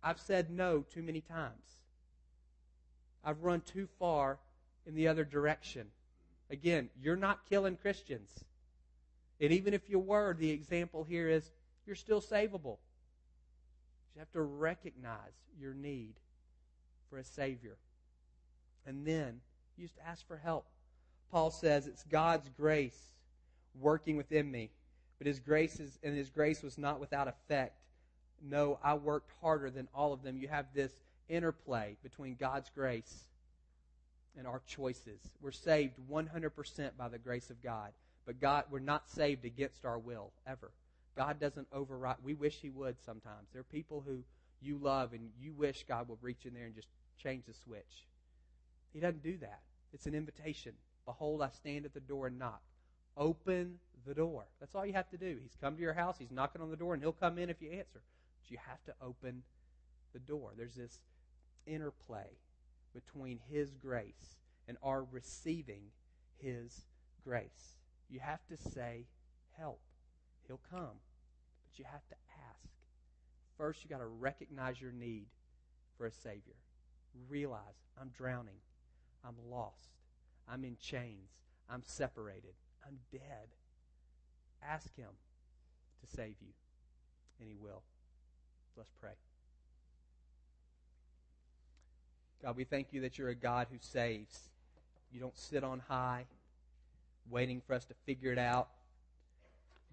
I've 0.02 0.20
said 0.20 0.50
no 0.50 0.84
too 0.92 1.02
many 1.02 1.20
times. 1.20 1.80
I've 3.24 3.42
run 3.42 3.60
too 3.62 3.88
far 3.98 4.38
in 4.86 4.94
the 4.94 5.08
other 5.08 5.24
direction. 5.24 5.88
Again, 6.50 6.88
you're 7.00 7.16
not 7.16 7.48
killing 7.48 7.76
Christians. 7.76 8.30
And 9.40 9.52
even 9.52 9.74
if 9.74 9.90
you 9.90 9.98
were, 9.98 10.34
the 10.34 10.50
example 10.50 11.04
here 11.04 11.28
is 11.28 11.50
you're 11.86 11.96
still 11.96 12.20
savable. 12.20 12.78
You 14.14 14.20
have 14.20 14.32
to 14.32 14.42
recognize 14.42 15.34
your 15.60 15.74
need 15.74 16.14
for 17.10 17.18
a 17.18 17.24
Savior. 17.24 17.76
And 18.86 19.06
then 19.06 19.40
you 19.76 19.86
just 19.86 19.98
ask 20.06 20.26
for 20.26 20.36
help. 20.36 20.66
Paul 21.30 21.50
says 21.50 21.86
it's 21.86 22.04
God's 22.04 22.48
grace 22.56 22.98
working 23.78 24.16
within 24.16 24.50
me. 24.50 24.70
But 25.18 25.26
his 25.26 25.40
grace 25.40 25.80
is, 25.80 25.98
and 26.02 26.16
his 26.16 26.30
grace 26.30 26.62
was 26.62 26.78
not 26.78 27.00
without 27.00 27.28
effect. 27.28 27.78
No, 28.42 28.78
I 28.82 28.94
worked 28.94 29.32
harder 29.40 29.70
than 29.70 29.88
all 29.94 30.12
of 30.12 30.22
them. 30.22 30.36
You 30.36 30.48
have 30.48 30.66
this 30.74 30.92
interplay 31.28 31.96
between 32.02 32.36
God's 32.36 32.70
grace 32.74 33.24
and 34.36 34.46
our 34.46 34.62
choices. 34.66 35.20
We're 35.40 35.52
saved 35.52 35.94
100% 36.10 36.90
by 36.96 37.08
the 37.08 37.18
grace 37.18 37.50
of 37.50 37.62
God. 37.62 37.92
But 38.24 38.40
God, 38.40 38.64
we're 38.70 38.80
not 38.80 39.08
saved 39.08 39.44
against 39.44 39.84
our 39.84 39.98
will, 39.98 40.32
ever. 40.46 40.70
God 41.16 41.40
doesn't 41.40 41.68
override. 41.72 42.16
We 42.22 42.34
wish 42.34 42.58
He 42.60 42.70
would 42.70 42.96
sometimes. 43.04 43.48
There 43.52 43.60
are 43.60 43.72
people 43.72 44.02
who 44.06 44.22
you 44.60 44.78
love 44.78 45.12
and 45.12 45.30
you 45.40 45.52
wish 45.52 45.84
God 45.88 46.08
would 46.08 46.22
reach 46.22 46.44
in 46.44 46.54
there 46.54 46.66
and 46.66 46.74
just 46.74 46.88
change 47.22 47.44
the 47.46 47.54
switch. 47.54 48.06
He 48.92 49.00
doesn't 49.00 49.22
do 49.22 49.36
that. 49.38 49.60
It's 49.92 50.06
an 50.06 50.14
invitation. 50.14 50.72
Behold, 51.04 51.40
I 51.40 51.50
stand 51.50 51.84
at 51.84 51.94
the 51.94 52.00
door 52.00 52.26
and 52.26 52.38
knock. 52.38 52.60
Open 53.16 53.78
the 54.06 54.14
door. 54.14 54.44
That's 54.60 54.74
all 54.74 54.84
you 54.84 54.92
have 54.92 55.08
to 55.10 55.16
do. 55.16 55.38
He's 55.42 55.56
come 55.60 55.76
to 55.76 55.82
your 55.82 55.94
house, 55.94 56.16
he's 56.18 56.30
knocking 56.30 56.60
on 56.60 56.70
the 56.70 56.76
door, 56.76 56.94
and 56.94 57.02
he'll 57.02 57.12
come 57.12 57.38
in 57.38 57.48
if 57.48 57.62
you 57.62 57.70
answer. 57.70 58.00
But 58.42 58.50
you 58.50 58.58
have 58.68 58.82
to 58.84 58.94
open 59.00 59.42
the 60.12 60.18
door. 60.18 60.52
There's 60.56 60.74
this 60.74 60.98
interplay 61.66 62.26
between 62.96 63.38
his 63.50 63.74
grace 63.74 64.38
and 64.66 64.78
our 64.82 65.04
receiving 65.12 65.82
his 66.38 66.86
grace. 67.22 67.76
You 68.08 68.20
have 68.20 68.40
to 68.46 68.56
say, 68.56 69.06
help. 69.58 69.80
He'll 70.46 70.60
come. 70.70 71.00
But 71.64 71.78
you 71.78 71.84
have 71.84 72.06
to 72.08 72.14
ask. 72.48 72.68
First, 73.58 73.84
you 73.84 73.90
got 73.90 73.98
to 73.98 74.06
recognize 74.06 74.80
your 74.80 74.92
need 74.92 75.26
for 75.98 76.06
a 76.06 76.10
Savior. 76.10 76.56
Realize 77.28 77.84
I'm 78.00 78.08
drowning. 78.08 78.60
I'm 79.24 79.36
lost. 79.50 79.90
I'm 80.48 80.64
in 80.64 80.76
chains. 80.80 81.30
I'm 81.68 81.82
separated. 81.84 82.54
I'm 82.86 82.98
dead. 83.10 83.48
Ask 84.62 84.94
Him 84.96 85.10
to 86.00 86.16
save 86.16 86.36
you, 86.40 86.52
and 87.40 87.48
He 87.48 87.56
will. 87.56 87.82
Let's 88.76 88.92
pray. 89.00 89.25
God, 92.42 92.56
we 92.56 92.64
thank 92.64 92.92
you 92.92 93.00
that 93.02 93.18
you're 93.18 93.28
a 93.28 93.34
God 93.34 93.66
who 93.70 93.78
saves. 93.80 94.50
You 95.12 95.20
don't 95.20 95.36
sit 95.36 95.64
on 95.64 95.80
high, 95.88 96.26
waiting 97.30 97.62
for 97.66 97.74
us 97.74 97.84
to 97.86 97.94
figure 98.04 98.32
it 98.32 98.38
out. 98.38 98.68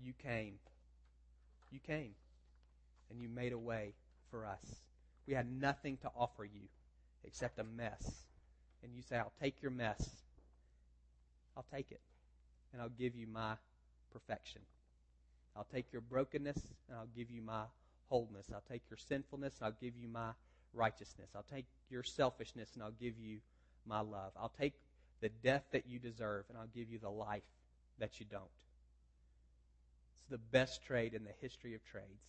You 0.04 0.14
came. 0.22 0.56
You 1.72 1.80
came. 1.80 2.12
And 3.10 3.22
you 3.22 3.30
made 3.30 3.54
a 3.54 3.58
way 3.58 3.94
for 4.30 4.46
us. 4.46 4.82
We 5.28 5.34
had 5.34 5.50
nothing 5.52 5.98
to 5.98 6.12
offer 6.18 6.44
you 6.44 6.68
except 7.24 7.60
a 7.60 7.64
mess. 7.64 8.26
And 8.84 8.94
you 8.96 9.02
say, 9.02 9.18
I'll 9.18 9.32
take 9.42 9.62
your 9.62 9.72
mess. 9.72 10.10
I'll 11.56 11.66
take 11.74 11.92
it. 11.92 12.02
And 12.74 12.82
I'll 12.82 12.90
give 12.90 13.16
you 13.16 13.28
my 13.28 13.54
perfection. 14.12 14.62
I'll 15.56 15.68
take 15.72 15.86
your 15.94 16.02
brokenness 16.02 16.58
and 16.90 16.98
I'll 16.98 17.10
give 17.16 17.30
you 17.32 17.42
my 17.42 17.64
wholeness. 18.10 18.48
I'll 18.54 18.64
take 18.70 18.82
your 18.90 18.98
sinfulness 18.98 19.54
and 19.60 19.68
I'll 19.68 19.78
give 19.80 19.94
you 19.96 20.08
my 20.08 20.32
righteousness. 20.74 21.30
I'll 21.36 21.46
take 21.54 21.66
your 21.90 22.04
selfishness 22.04 22.70
and 22.74 22.84
I'll 22.84 22.92
give 22.92 23.18
you 23.20 23.40
my 23.86 24.00
love. 24.00 24.32
I'll 24.38 24.54
take 24.60 24.74
the 25.22 25.30
death 25.30 25.64
that 25.72 25.88
you 25.88 26.00
deserve 26.00 26.46
and 26.50 26.58
I'll 26.58 26.70
give 26.76 26.90
you 26.90 27.00
the 27.00 27.10
life 27.10 27.44
that 28.00 28.20
you 28.20 28.26
don't. 28.30 28.44
It's 30.20 30.30
the 30.30 30.38
best 30.38 30.84
trade 30.84 31.14
in 31.14 31.24
the 31.24 31.34
history 31.42 31.76
of 31.76 31.84
trades. 31.84 32.24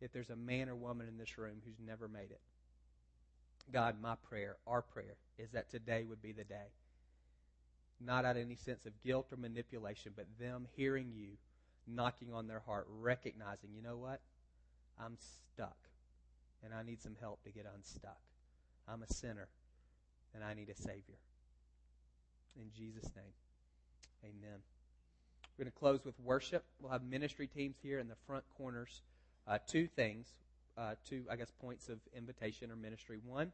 If 0.00 0.12
there's 0.12 0.30
a 0.30 0.36
man 0.36 0.68
or 0.68 0.74
woman 0.74 1.06
in 1.08 1.18
this 1.18 1.36
room 1.36 1.56
who's 1.64 1.86
never 1.86 2.08
made 2.08 2.30
it, 2.30 2.40
God, 3.72 3.96
my 4.00 4.14
prayer, 4.28 4.56
our 4.66 4.82
prayer, 4.82 5.16
is 5.38 5.50
that 5.52 5.70
today 5.70 6.04
would 6.08 6.22
be 6.22 6.32
the 6.32 6.44
day. 6.44 6.72
Not 8.00 8.24
out 8.24 8.36
of 8.36 8.42
any 8.42 8.56
sense 8.56 8.86
of 8.86 8.92
guilt 9.02 9.26
or 9.30 9.36
manipulation, 9.36 10.12
but 10.16 10.26
them 10.38 10.66
hearing 10.74 11.12
you 11.14 11.36
knocking 11.86 12.32
on 12.32 12.46
their 12.46 12.60
heart, 12.60 12.86
recognizing, 13.00 13.70
you 13.74 13.82
know 13.82 13.98
what? 13.98 14.20
I'm 14.98 15.16
stuck, 15.18 15.76
and 16.64 16.74
I 16.74 16.82
need 16.82 17.00
some 17.00 17.16
help 17.20 17.42
to 17.44 17.50
get 17.50 17.66
unstuck. 17.74 18.18
I'm 18.88 19.02
a 19.02 19.12
sinner, 19.12 19.48
and 20.34 20.44
I 20.44 20.54
need 20.54 20.68
a 20.68 20.74
Savior. 20.74 21.18
In 22.56 22.70
Jesus' 22.76 23.10
name, 23.16 23.34
amen. 24.24 24.58
We're 25.56 25.64
going 25.64 25.72
to 25.72 25.78
close 25.78 26.04
with 26.04 26.18
worship. 26.20 26.64
We'll 26.80 26.92
have 26.92 27.02
ministry 27.02 27.46
teams 27.46 27.76
here 27.82 27.98
in 27.98 28.08
the 28.08 28.16
front 28.26 28.44
corners. 28.56 29.02
Uh, 29.46 29.58
two 29.66 29.86
things, 29.86 30.26
uh, 30.76 30.94
two, 31.08 31.24
I 31.30 31.36
guess, 31.36 31.52
points 31.60 31.88
of 31.88 31.98
invitation 32.16 32.70
or 32.70 32.76
ministry. 32.76 33.18
One 33.24 33.52